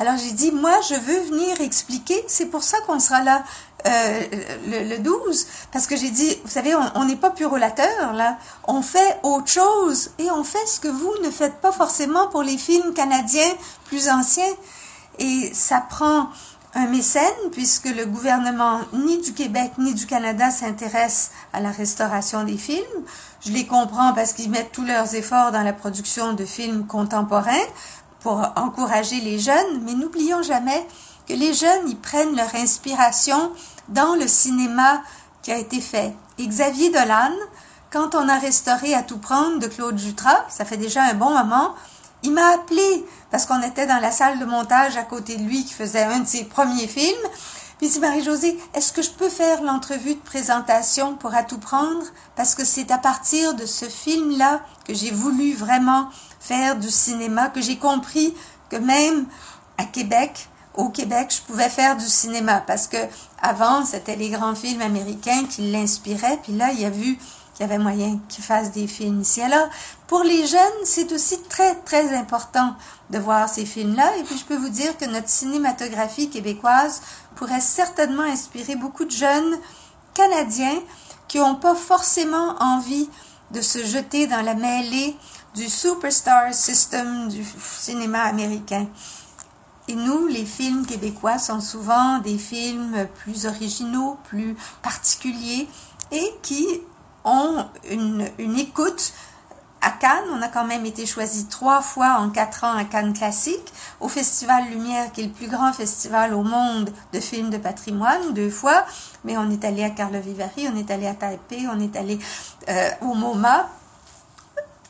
Alors 0.00 0.16
j'ai 0.16 0.32
dit, 0.32 0.52
moi, 0.52 0.78
je 0.88 0.94
veux 0.94 1.20
venir 1.30 1.60
expliquer. 1.60 2.24
C'est 2.28 2.46
pour 2.46 2.62
ça 2.62 2.78
qu'on 2.86 3.00
sera 3.00 3.22
là 3.22 3.42
euh, 3.86 4.20
le, 4.68 4.88
le, 4.90 4.98
12. 4.98 5.46
Parce 5.72 5.86
que 5.86 5.96
j'ai 5.96 6.10
dit, 6.10 6.36
vous 6.44 6.50
savez, 6.50 6.74
on 6.94 7.04
n'est 7.04 7.16
pas 7.16 7.30
purolateur, 7.30 8.12
là. 8.12 8.38
On 8.68 8.82
fait 8.82 9.18
autre 9.24 9.48
chose. 9.48 10.10
Et 10.18 10.30
on 10.30 10.44
fait 10.44 10.64
ce 10.66 10.78
que 10.78 10.88
vous 10.88 11.12
ne 11.24 11.30
faites 11.30 11.60
pas 11.60 11.72
forcément 11.72 12.28
pour 12.28 12.42
les 12.42 12.58
films 12.58 12.94
canadiens 12.94 13.50
plus 13.86 14.08
anciens. 14.08 14.54
Et 15.18 15.50
ça 15.52 15.80
prend 15.80 16.28
un 16.78 16.86
mécène, 16.86 17.50
puisque 17.50 17.88
le 17.88 18.06
gouvernement 18.06 18.80
ni 18.92 19.18
du 19.18 19.32
Québec 19.32 19.72
ni 19.78 19.94
du 19.94 20.06
Canada 20.06 20.50
s'intéresse 20.52 21.32
à 21.52 21.60
la 21.60 21.72
restauration 21.72 22.44
des 22.44 22.56
films. 22.56 23.04
Je 23.44 23.50
les 23.50 23.66
comprends 23.66 24.12
parce 24.12 24.32
qu'ils 24.32 24.50
mettent 24.50 24.70
tous 24.70 24.84
leurs 24.84 25.16
efforts 25.16 25.50
dans 25.50 25.64
la 25.64 25.72
production 25.72 26.34
de 26.34 26.44
films 26.44 26.86
contemporains 26.86 27.66
pour 28.20 28.52
encourager 28.54 29.20
les 29.20 29.40
jeunes, 29.40 29.82
mais 29.82 29.94
n'oublions 29.94 30.42
jamais 30.42 30.86
que 31.28 31.34
les 31.34 31.52
jeunes, 31.52 31.88
ils 31.88 31.98
prennent 31.98 32.36
leur 32.36 32.54
inspiration 32.54 33.52
dans 33.88 34.14
le 34.14 34.28
cinéma 34.28 35.02
qui 35.42 35.50
a 35.50 35.58
été 35.58 35.80
fait. 35.80 36.14
Et 36.38 36.46
Xavier 36.46 36.90
Dolan, 36.90 37.34
quand 37.90 38.14
on 38.14 38.28
a 38.28 38.38
restauré 38.38 38.94
À 38.94 39.02
tout 39.02 39.18
prendre 39.18 39.58
de 39.58 39.66
Claude 39.66 39.98
Jutras, 39.98 40.44
ça 40.48 40.64
fait 40.64 40.76
déjà 40.76 41.02
un 41.02 41.14
bon 41.14 41.30
moment, 41.30 41.74
il 42.22 42.32
m'a 42.32 42.54
appelé 42.54 43.06
parce 43.30 43.46
qu'on 43.46 43.62
était 43.62 43.86
dans 43.86 44.00
la 44.00 44.10
salle 44.10 44.38
de 44.38 44.44
montage 44.44 44.96
à 44.96 45.02
côté 45.02 45.36
de 45.36 45.42
lui 45.42 45.64
qui 45.64 45.74
faisait 45.74 46.02
un 46.02 46.20
de 46.20 46.26
ses 46.26 46.44
premiers 46.44 46.88
films. 46.88 47.28
Puis 47.78 47.86
il 47.86 47.92
dit 47.92 48.00
Marie-Josée, 48.00 48.58
est-ce 48.74 48.92
que 48.92 49.02
je 49.02 49.10
peux 49.10 49.28
faire 49.28 49.62
l'entrevue 49.62 50.14
de 50.14 50.20
présentation 50.20 51.14
pour 51.14 51.34
à 51.34 51.44
tout 51.44 51.58
prendre? 51.58 52.04
Parce 52.34 52.56
que 52.56 52.64
c'est 52.64 52.90
à 52.90 52.98
partir 52.98 53.54
de 53.54 53.66
ce 53.66 53.84
film-là 53.84 54.60
que 54.84 54.94
j'ai 54.94 55.12
voulu 55.12 55.54
vraiment 55.54 56.08
faire 56.40 56.76
du 56.76 56.90
cinéma, 56.90 57.48
que 57.48 57.60
j'ai 57.60 57.78
compris 57.78 58.34
que 58.68 58.76
même 58.76 59.26
à 59.76 59.84
Québec, 59.84 60.48
au 60.74 60.88
Québec, 60.88 61.34
je 61.36 61.42
pouvais 61.42 61.68
faire 61.68 61.96
du 61.96 62.06
cinéma 62.06 62.62
parce 62.66 62.88
que 62.88 62.98
avant, 63.40 63.84
c'était 63.84 64.16
les 64.16 64.30
grands 64.30 64.54
films 64.54 64.82
américains 64.82 65.44
qui 65.48 65.70
l'inspiraient. 65.70 66.38
Puis 66.42 66.52
là, 66.52 66.72
il 66.72 66.84
a 66.84 66.90
vu 66.90 67.18
qu'il 67.58 67.66
y 67.66 67.70
avait 67.72 67.82
moyen 67.82 68.20
qu'il 68.28 68.44
fasse 68.44 68.70
des 68.70 68.86
films 68.86 69.22
ici. 69.22 69.42
Alors, 69.42 69.68
pour 70.06 70.22
les 70.22 70.46
jeunes, 70.46 70.84
c'est 70.84 71.10
aussi 71.10 71.42
très, 71.48 71.74
très 71.74 72.16
important 72.16 72.76
de 73.10 73.18
voir 73.18 73.48
ces 73.48 73.66
films-là. 73.66 74.16
Et 74.16 74.22
puis, 74.22 74.38
je 74.38 74.44
peux 74.44 74.56
vous 74.56 74.68
dire 74.68 74.96
que 74.96 75.06
notre 75.06 75.28
cinématographie 75.28 76.30
québécoise 76.30 77.02
pourrait 77.34 77.60
certainement 77.60 78.22
inspirer 78.22 78.76
beaucoup 78.76 79.04
de 79.04 79.10
jeunes 79.10 79.56
Canadiens 80.14 80.78
qui 81.26 81.38
n'ont 81.38 81.56
pas 81.56 81.74
forcément 81.74 82.54
envie 82.60 83.10
de 83.50 83.60
se 83.60 83.84
jeter 83.84 84.28
dans 84.28 84.42
la 84.42 84.54
mêlée 84.54 85.16
du 85.56 85.68
superstar 85.68 86.54
system 86.54 87.28
du 87.28 87.44
cinéma 87.80 88.22
américain. 88.22 88.86
Et 89.88 89.96
nous, 89.96 90.28
les 90.28 90.44
films 90.44 90.86
québécois 90.86 91.38
sont 91.38 91.60
souvent 91.60 92.18
des 92.18 92.38
films 92.38 93.08
plus 93.24 93.46
originaux, 93.46 94.16
plus 94.28 94.54
particuliers 94.80 95.66
et 96.12 96.32
qui 96.42 96.64
ont 97.24 97.64
une, 97.90 98.28
écoute 98.58 99.12
à 99.80 99.90
Cannes, 99.90 100.24
on 100.32 100.42
a 100.42 100.48
quand 100.48 100.64
même 100.64 100.84
été 100.86 101.06
choisi 101.06 101.46
trois 101.46 101.80
fois 101.82 102.16
en 102.18 102.30
quatre 102.30 102.64
ans 102.64 102.76
à 102.76 102.84
Cannes 102.84 103.12
Classique, 103.12 103.72
au 104.00 104.08
Festival 104.08 104.64
Lumière, 104.70 105.12
qui 105.12 105.20
est 105.20 105.24
le 105.24 105.30
plus 105.30 105.46
grand 105.46 105.72
festival 105.72 106.34
au 106.34 106.42
monde 106.42 106.90
de 107.12 107.20
films 107.20 107.50
de 107.50 107.58
patrimoine, 107.58 108.32
deux 108.32 108.50
fois, 108.50 108.84
mais 109.24 109.36
on 109.38 109.50
est 109.50 109.64
allé 109.64 109.84
à 109.84 109.90
Carlo 109.90 110.20
Vivari, 110.20 110.68
on 110.72 110.76
est 110.76 110.90
allé 110.90 111.06
à 111.06 111.14
Taipei, 111.14 111.66
on 111.72 111.78
est 111.80 111.94
allé 111.96 112.18
euh, 112.68 112.90
au 113.02 113.14
MoMA. 113.14 113.68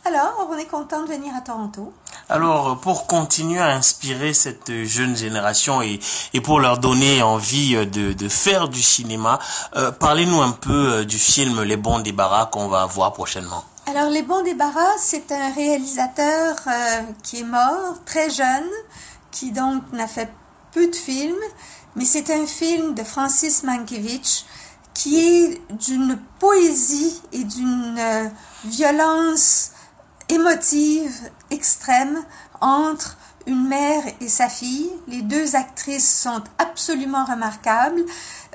Alors, 0.07 0.49
on 0.51 0.57
est 0.57 0.65
content 0.65 1.03
de 1.03 1.09
venir 1.09 1.35
à 1.37 1.43
Toronto. 1.43 1.93
Alors, 2.31 2.79
pour 2.81 3.07
continuer 3.07 3.59
à 3.59 3.69
inspirer 3.69 4.35
cette 4.35 4.85
jeune 4.85 5.17
génération 5.17 5.81
et, 5.81 5.99
pour 6.43 6.61
leur 6.61 6.77
donner 6.77 7.23
envie 7.23 7.75
de, 7.87 8.13
de 8.13 8.29
faire 8.29 8.69
du 8.69 8.83
cinéma, 8.83 9.39
euh, 9.77 9.91
parlez-nous 9.93 10.43
un 10.43 10.51
peu 10.51 10.93
euh, 10.93 11.05
du 11.07 11.19
film 11.19 11.63
Les 11.63 11.79
bons 11.79 12.01
débarras 12.01 12.45
qu'on 12.47 12.69
va 12.69 12.85
voir 12.85 13.15
prochainement. 13.15 13.65
Alors, 13.87 14.11
Les 14.11 14.21
bons 14.21 14.43
débarras, 14.43 14.99
c'est 14.99 15.33
un 15.33 15.55
réalisateur 15.55 16.57
euh, 16.67 17.01
qui 17.23 17.41
est 17.41 17.45
mort, 17.45 17.95
très 18.05 18.29
jeune, 18.29 18.69
qui 19.31 19.51
donc 19.51 19.83
n'a 19.95 20.07
fait 20.07 20.31
peu 20.73 20.87
de 20.87 20.97
films, 20.97 21.35
mais 21.97 22.05
c'est 22.05 22.29
un 22.29 22.47
film 22.47 22.95
de 22.95 23.05
Francis 23.05 23.63
Mankiewicz 23.63 24.45
qui 24.93 25.19
est 25.19 25.63
d'une 25.71 26.19
poésie 26.41 27.23
et 27.33 27.45
d'une 27.45 28.31
violence 28.65 29.71
émotive 30.29 31.13
extrême 31.51 32.19
entre 32.61 33.17
une 33.47 33.67
mère 33.67 34.03
et 34.21 34.29
sa 34.29 34.49
fille. 34.49 34.91
Les 35.07 35.23
deux 35.23 35.57
actrices 35.57 36.21
sont 36.23 36.43
absolument 36.59 37.25
remarquables. 37.25 38.05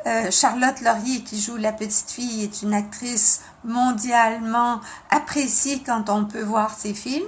Euh, 0.05 0.29
Charlotte 0.31 0.81
Laurier, 0.81 1.23
qui 1.23 1.41
joue 1.41 1.55
la 1.55 1.71
petite 1.71 2.11
fille, 2.11 2.43
est 2.43 2.61
une 2.61 2.73
actrice 2.73 3.41
mondialement 3.63 4.81
appréciée 5.09 5.81
quand 5.85 6.09
on 6.09 6.25
peut 6.25 6.43
voir 6.43 6.77
ses 6.77 6.93
films. 6.93 7.23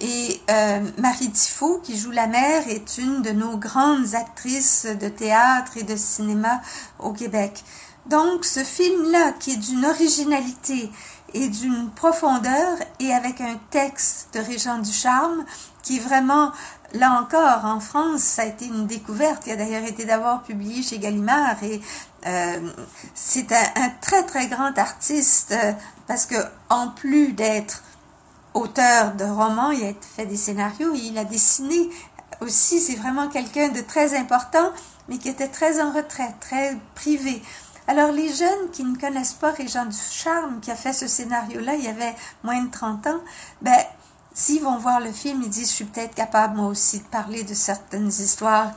Et 0.00 0.40
euh, 0.50 0.80
Marie 0.98 1.30
Tifo, 1.30 1.80
qui 1.82 1.96
joue 1.96 2.10
la 2.10 2.26
mère, 2.26 2.68
est 2.68 2.98
une 2.98 3.22
de 3.22 3.30
nos 3.30 3.56
grandes 3.56 4.14
actrices 4.14 4.86
de 4.86 5.08
théâtre 5.08 5.76
et 5.76 5.84
de 5.84 5.96
cinéma 5.96 6.60
au 6.98 7.12
Québec. 7.12 7.64
Donc, 8.06 8.44
ce 8.44 8.64
film-là, 8.64 9.32
qui 9.38 9.52
est 9.52 9.56
d'une 9.56 9.86
originalité 9.86 10.90
et 11.34 11.48
d'une 11.48 11.90
profondeur, 11.90 12.78
et 13.00 13.12
avec 13.12 13.40
un 13.40 13.58
texte 13.70 14.28
de 14.34 14.40
Régent 14.40 14.78
Ducharme, 14.78 15.44
qui 15.82 15.98
vraiment, 15.98 16.52
là 16.94 17.20
encore, 17.20 17.64
en 17.64 17.80
France, 17.80 18.20
ça 18.20 18.42
a 18.42 18.44
été 18.46 18.66
une 18.66 18.86
découverte. 18.86 19.44
Il 19.46 19.52
a 19.52 19.56
d'ailleurs 19.56 19.84
été 19.84 20.04
d'abord 20.04 20.42
publié 20.42 20.82
chez 20.82 20.98
Gallimard, 20.98 21.62
et 21.62 21.80
euh, 22.26 22.60
c'est 23.14 23.52
un, 23.52 23.90
très, 24.00 24.24
très 24.24 24.46
grand 24.46 24.76
artiste, 24.78 25.52
euh, 25.52 25.72
parce 26.06 26.26
que 26.26 26.36
en 26.68 26.88
plus 26.88 27.32
d'être 27.32 27.82
auteur 28.54 29.14
de 29.14 29.24
romans, 29.24 29.70
il 29.70 29.84
a 29.84 29.92
fait 30.16 30.26
des 30.26 30.36
scénarios, 30.36 30.94
il 30.94 31.16
a 31.18 31.24
dessiné 31.24 31.88
aussi, 32.40 32.80
c'est 32.80 32.96
vraiment 32.96 33.28
quelqu'un 33.28 33.68
de 33.68 33.80
très 33.80 34.16
important, 34.16 34.72
mais 35.08 35.18
qui 35.18 35.28
était 35.28 35.48
très 35.48 35.80
en 35.80 35.92
retraite, 35.92 36.34
très 36.40 36.76
privé. 36.94 37.42
Alors, 37.92 38.10
les 38.10 38.32
jeunes 38.32 38.70
qui 38.72 38.84
ne 38.84 38.96
connaissent 38.96 39.34
pas 39.34 39.50
Régent 39.50 39.84
Ducharme, 39.84 40.60
qui 40.62 40.70
a 40.70 40.74
fait 40.74 40.94
ce 40.94 41.06
scénario-là, 41.06 41.74
il 41.74 41.84
y 41.84 41.88
avait 41.88 42.14
moins 42.42 42.62
de 42.62 42.70
30 42.70 43.06
ans, 43.08 43.20
ben, 43.60 43.76
s'ils 44.32 44.62
vont 44.62 44.78
voir 44.78 44.98
le 44.98 45.12
film, 45.12 45.42
ils 45.42 45.50
disent, 45.50 45.68
je 45.68 45.74
suis 45.74 45.84
peut-être 45.84 46.14
capable, 46.14 46.56
moi 46.56 46.68
aussi, 46.68 47.00
de 47.00 47.04
parler 47.04 47.44
de 47.44 47.52
certaines 47.52 48.08
histoires 48.08 48.72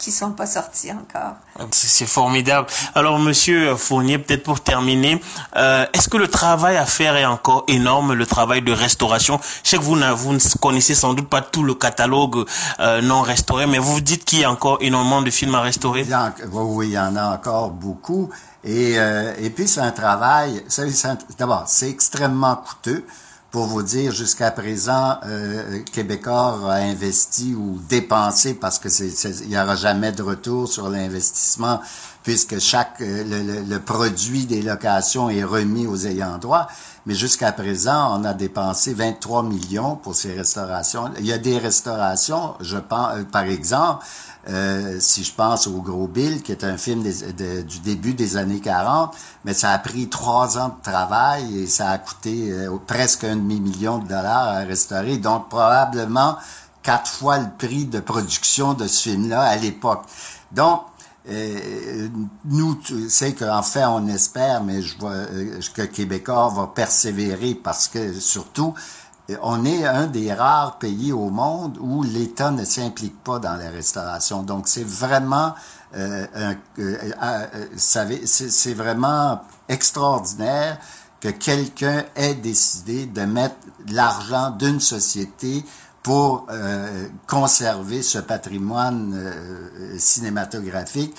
qui 0.00 0.10
sont 0.10 0.32
pas 0.32 0.46
sortis 0.46 0.90
encore. 0.92 1.34
C'est 1.72 2.06
formidable. 2.06 2.66
Alors, 2.94 3.18
Monsieur 3.18 3.76
Fournier, 3.76 4.16
peut-être 4.18 4.42
pour 4.42 4.60
terminer, 4.62 5.20
euh, 5.56 5.84
est-ce 5.92 6.08
que 6.08 6.16
le 6.16 6.26
travail 6.26 6.78
à 6.78 6.86
faire 6.86 7.16
est 7.16 7.26
encore 7.26 7.64
énorme, 7.68 8.14
le 8.14 8.24
travail 8.24 8.62
de 8.62 8.72
restauration? 8.72 9.38
Je 9.62 9.68
sais 9.70 9.76
que 9.76 9.82
vous, 9.82 9.96
vous 10.16 10.32
ne 10.32 10.58
connaissez 10.58 10.94
sans 10.94 11.12
doute 11.12 11.28
pas 11.28 11.42
tout 11.42 11.62
le 11.62 11.74
catalogue 11.74 12.46
euh, 12.80 13.02
non 13.02 13.20
restauré, 13.20 13.66
mais 13.66 13.78
vous 13.78 13.92
vous 13.92 14.00
dites 14.00 14.24
qu'il 14.24 14.40
y 14.40 14.44
a 14.44 14.50
encore 14.50 14.78
énormément 14.80 15.20
de 15.20 15.30
films 15.30 15.54
à 15.54 15.60
restaurer. 15.60 16.04
Il 16.06 16.14
en, 16.14 16.32
oui, 16.50 16.88
il 16.88 16.92
y 16.92 16.98
en 16.98 17.14
a 17.14 17.34
encore 17.34 17.70
beaucoup. 17.70 18.30
Et, 18.64 18.98
euh, 18.98 19.34
et 19.38 19.50
puis, 19.50 19.68
c'est 19.68 19.80
un 19.80 19.92
travail, 19.92 20.64
d'abord, 21.38 21.64
c'est 21.66 21.90
extrêmement 21.90 22.56
coûteux 22.56 23.04
pour 23.50 23.66
vous 23.66 23.82
dire, 23.82 24.12
jusqu'à 24.12 24.52
présent, 24.52 25.18
euh, 25.26 25.80
Québécois 25.92 26.70
a 26.70 26.74
investi 26.74 27.54
ou 27.54 27.80
dépensé 27.88 28.54
parce 28.54 28.78
que 28.78 28.88
il 29.42 29.48
n'y 29.48 29.58
aura 29.58 29.74
jamais 29.74 30.12
de 30.12 30.22
retour 30.22 30.68
sur 30.68 30.88
l'investissement 30.88 31.80
puisque 32.22 32.58
chaque 32.60 33.00
euh, 33.00 33.64
le, 33.66 33.78
produit 33.78 34.44
des 34.46 34.62
locations 34.62 35.30
est 35.30 35.42
remis 35.42 35.86
aux 35.86 36.06
ayants 36.06 36.38
droit. 36.38 36.68
Mais 37.06 37.14
jusqu'à 37.14 37.52
présent, 37.52 38.18
on 38.18 38.24
a 38.24 38.34
dépensé 38.34 38.92
23 38.92 39.42
millions 39.42 39.96
pour 39.96 40.14
ces 40.14 40.34
restaurations. 40.34 41.10
Il 41.18 41.26
y 41.26 41.32
a 41.32 41.38
des 41.38 41.58
restaurations, 41.58 42.54
je 42.60 42.76
pense, 42.76 43.14
euh, 43.14 43.24
par 43.24 43.44
exemple, 43.44 44.04
euh, 44.48 44.96
si 45.00 45.24
je 45.24 45.32
pense 45.32 45.66
au 45.66 45.80
Gros 45.80 46.08
Bill, 46.08 46.42
qui 46.42 46.52
est 46.52 46.64
un 46.64 46.76
film 46.76 47.02
du 47.02 47.78
début 47.80 48.14
des 48.14 48.36
années 48.36 48.60
40, 48.60 49.14
mais 49.44 49.54
ça 49.54 49.70
a 49.70 49.78
pris 49.78 50.08
trois 50.08 50.58
ans 50.58 50.68
de 50.68 50.82
travail 50.90 51.62
et 51.62 51.66
ça 51.66 51.90
a 51.90 51.98
coûté 51.98 52.50
euh, 52.50 52.76
presque 52.86 53.24
un 53.24 53.36
demi-million 53.36 53.98
de 53.98 54.08
dollars 54.08 54.48
à 54.48 54.58
restaurer. 54.60 55.16
Donc, 55.18 55.48
probablement 55.48 56.36
quatre 56.82 57.10
fois 57.10 57.38
le 57.38 57.48
prix 57.58 57.84
de 57.84 58.00
production 58.00 58.74
de 58.74 58.86
ce 58.86 59.10
film-là 59.10 59.42
à 59.42 59.56
l'époque. 59.56 60.04
Donc, 60.52 60.82
euh, 61.28 62.08
nous, 62.46 62.80
c'est 63.08 63.34
qu'en 63.34 63.62
fait, 63.62 63.84
on 63.84 64.06
espère, 64.08 64.62
mais 64.64 64.80
je 64.80 64.98
vois 64.98 65.12
euh, 65.12 65.60
que 65.74 65.82
Québécois 65.82 66.52
va 66.54 66.66
persévérer 66.68 67.54
parce 67.54 67.88
que 67.88 68.12
surtout, 68.14 68.74
on 69.42 69.64
est 69.64 69.84
un 69.86 70.06
des 70.06 70.32
rares 70.32 70.78
pays 70.78 71.12
au 71.12 71.30
monde 71.30 71.78
où 71.80 72.02
l'État 72.02 72.50
ne 72.50 72.64
s'implique 72.64 73.22
pas 73.22 73.38
dans 73.38 73.56
la 73.56 73.70
restauration. 73.70 74.42
Donc, 74.42 74.68
c'est 74.68 74.86
vraiment, 74.86 75.54
euh, 75.94 76.26
euh, 76.36 76.54
euh, 76.78 77.46
c'est 77.76 78.74
vraiment 78.74 79.40
extraordinaire 79.68 80.78
que 81.20 81.28
quelqu'un 81.28 82.04
ait 82.16 82.34
décidé 82.34 83.06
de 83.06 83.22
mettre 83.22 83.56
l'argent 83.88 84.50
d'une 84.50 84.80
société 84.80 85.64
pour 86.02 86.46
conserver 87.26 88.02
ce 88.02 88.18
patrimoine 88.18 89.32
cinématographique 89.98 91.14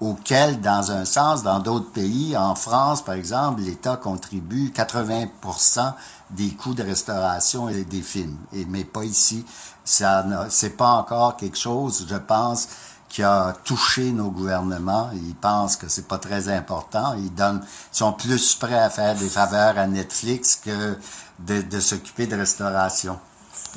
auquel, 0.00 0.60
dans 0.60 0.90
un 0.90 1.04
sens, 1.04 1.42
dans 1.42 1.60
d'autres 1.60 1.90
pays, 1.90 2.36
en 2.36 2.54
France, 2.54 3.02
par 3.02 3.14
exemple, 3.14 3.62
l'État 3.62 3.96
contribue 3.96 4.72
80% 4.74 5.92
des 6.30 6.50
coûts 6.50 6.74
de 6.74 6.82
restauration 6.82 7.68
et 7.68 7.84
des 7.84 8.02
films. 8.02 8.36
Mais 8.68 8.84
pas 8.84 9.04
ici. 9.04 9.44
Ça, 9.84 10.24
c'est 10.48 10.76
pas 10.76 10.90
encore 10.90 11.36
quelque 11.36 11.58
chose, 11.58 12.06
je 12.08 12.16
pense, 12.16 12.68
qui 13.08 13.22
a 13.22 13.54
touché 13.64 14.10
nos 14.12 14.30
gouvernements. 14.30 15.10
Ils 15.14 15.36
pensent 15.36 15.76
que 15.76 15.88
c'est 15.88 16.08
pas 16.08 16.18
très 16.18 16.48
important. 16.48 17.14
Ils 17.16 17.32
donnent, 17.32 17.62
ils 17.62 17.96
sont 17.96 18.12
plus 18.12 18.56
prêts 18.56 18.78
à 18.78 18.90
faire 18.90 19.14
des 19.14 19.28
faveurs 19.28 19.78
à 19.78 19.86
Netflix 19.86 20.56
que 20.56 20.98
de, 21.38 21.62
de 21.62 21.80
s'occuper 21.80 22.26
de 22.26 22.36
restauration. 22.36 23.18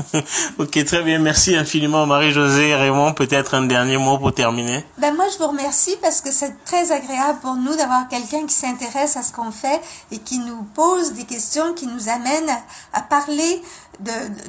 ok, 0.57 0.85
très 0.85 1.03
bien. 1.03 1.19
Merci 1.19 1.55
infiniment, 1.55 2.05
Marie-Josée 2.05 2.75
Raymond. 2.75 3.13
Peut-être 3.13 3.53
un 3.55 3.63
dernier 3.63 3.97
mot 3.97 4.17
pour 4.17 4.33
terminer. 4.33 4.85
Ben 4.97 5.13
moi, 5.15 5.25
je 5.31 5.37
vous 5.37 5.47
remercie 5.49 5.95
parce 6.01 6.21
que 6.21 6.31
c'est 6.31 6.63
très 6.65 6.91
agréable 6.91 7.39
pour 7.41 7.55
nous 7.55 7.75
d'avoir 7.75 8.07
quelqu'un 8.07 8.45
qui 8.45 8.53
s'intéresse 8.53 9.17
à 9.17 9.23
ce 9.23 9.31
qu'on 9.33 9.51
fait 9.51 9.81
et 10.11 10.19
qui 10.19 10.39
nous 10.39 10.63
pose 10.73 11.13
des 11.13 11.25
questions, 11.25 11.73
qui 11.73 11.87
nous 11.87 12.09
amène 12.09 12.49
à, 12.93 13.01
parler 13.01 13.61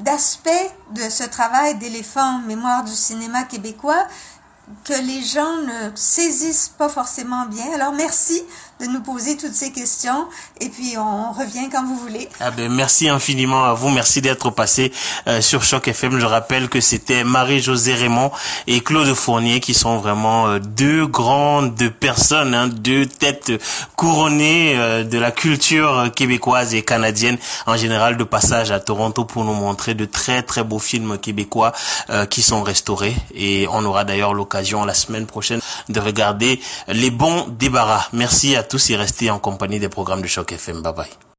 d'aspects 0.00 0.48
de, 0.94 1.04
de 1.04 1.10
ce 1.10 1.24
travail 1.24 1.76
d'éléphant 1.76 2.38
mémoire 2.46 2.84
du 2.84 2.92
cinéma 2.92 3.44
québécois 3.44 4.06
que 4.84 4.92
les 4.92 5.22
gens 5.22 5.56
ne 5.62 5.90
saisissent 5.94 6.72
pas 6.76 6.88
forcément 6.88 7.46
bien. 7.46 7.64
Alors 7.74 7.92
merci 7.92 8.42
de 8.80 8.86
nous 8.86 9.00
poser 9.00 9.36
toutes 9.36 9.54
ces 9.54 9.72
questions 9.72 10.26
et 10.60 10.68
puis 10.68 10.94
on 10.96 11.32
revient 11.32 11.68
quand 11.70 11.84
vous 11.84 11.96
voulez. 11.96 12.28
Ah 12.40 12.50
ben 12.50 12.70
merci 12.70 13.08
infiniment 13.08 13.64
à 13.64 13.74
vous, 13.74 13.88
merci 13.88 14.20
d'être 14.20 14.50
passé 14.50 14.92
euh, 15.26 15.40
sur 15.40 15.64
Choc 15.64 15.88
FM. 15.88 16.20
Je 16.20 16.26
rappelle 16.26 16.68
que 16.68 16.80
c'était 16.80 17.24
Marie-Josée 17.24 17.94
Raymond 17.94 18.30
et 18.66 18.80
Claude 18.80 19.12
Fournier 19.14 19.60
qui 19.60 19.74
sont 19.74 19.98
vraiment 19.98 20.46
euh, 20.46 20.58
deux 20.60 21.06
grandes 21.06 21.88
personnes, 21.90 22.54
hein, 22.54 22.68
deux 22.68 23.06
têtes 23.06 23.52
couronnées 23.96 24.76
euh, 24.76 25.02
de 25.02 25.18
la 25.18 25.32
culture 25.32 26.10
québécoise 26.14 26.74
et 26.74 26.82
canadienne 26.82 27.38
en 27.66 27.76
général 27.76 28.16
de 28.16 28.24
passage 28.24 28.70
à 28.70 28.78
Toronto 28.78 29.24
pour 29.24 29.44
nous 29.44 29.54
montrer 29.54 29.94
de 29.94 30.04
très 30.04 30.42
très 30.42 30.62
beaux 30.62 30.78
films 30.78 31.18
québécois 31.18 31.72
qui 32.30 32.42
sont 32.42 32.62
restaurés 32.62 33.14
et 33.34 33.66
on 33.70 33.84
aura 33.84 34.04
d'ailleurs 34.04 34.34
l'occasion 34.34 34.84
la 34.84 34.94
semaine 34.94 35.26
prochaine 35.26 35.60
de 35.88 36.00
regarder 36.00 36.60
les 36.88 37.10
bons 37.10 37.46
débarras. 37.48 38.08
Merci 38.12 38.56
à 38.56 38.62
tous 38.68 38.90
y 38.90 38.96
rester 38.96 39.30
en 39.30 39.38
compagnie 39.38 39.80
des 39.80 39.88
programmes 39.88 40.22
de 40.22 40.28
Choc 40.28 40.52
FM. 40.52 40.82
Bye 40.82 40.92
bye. 40.94 41.28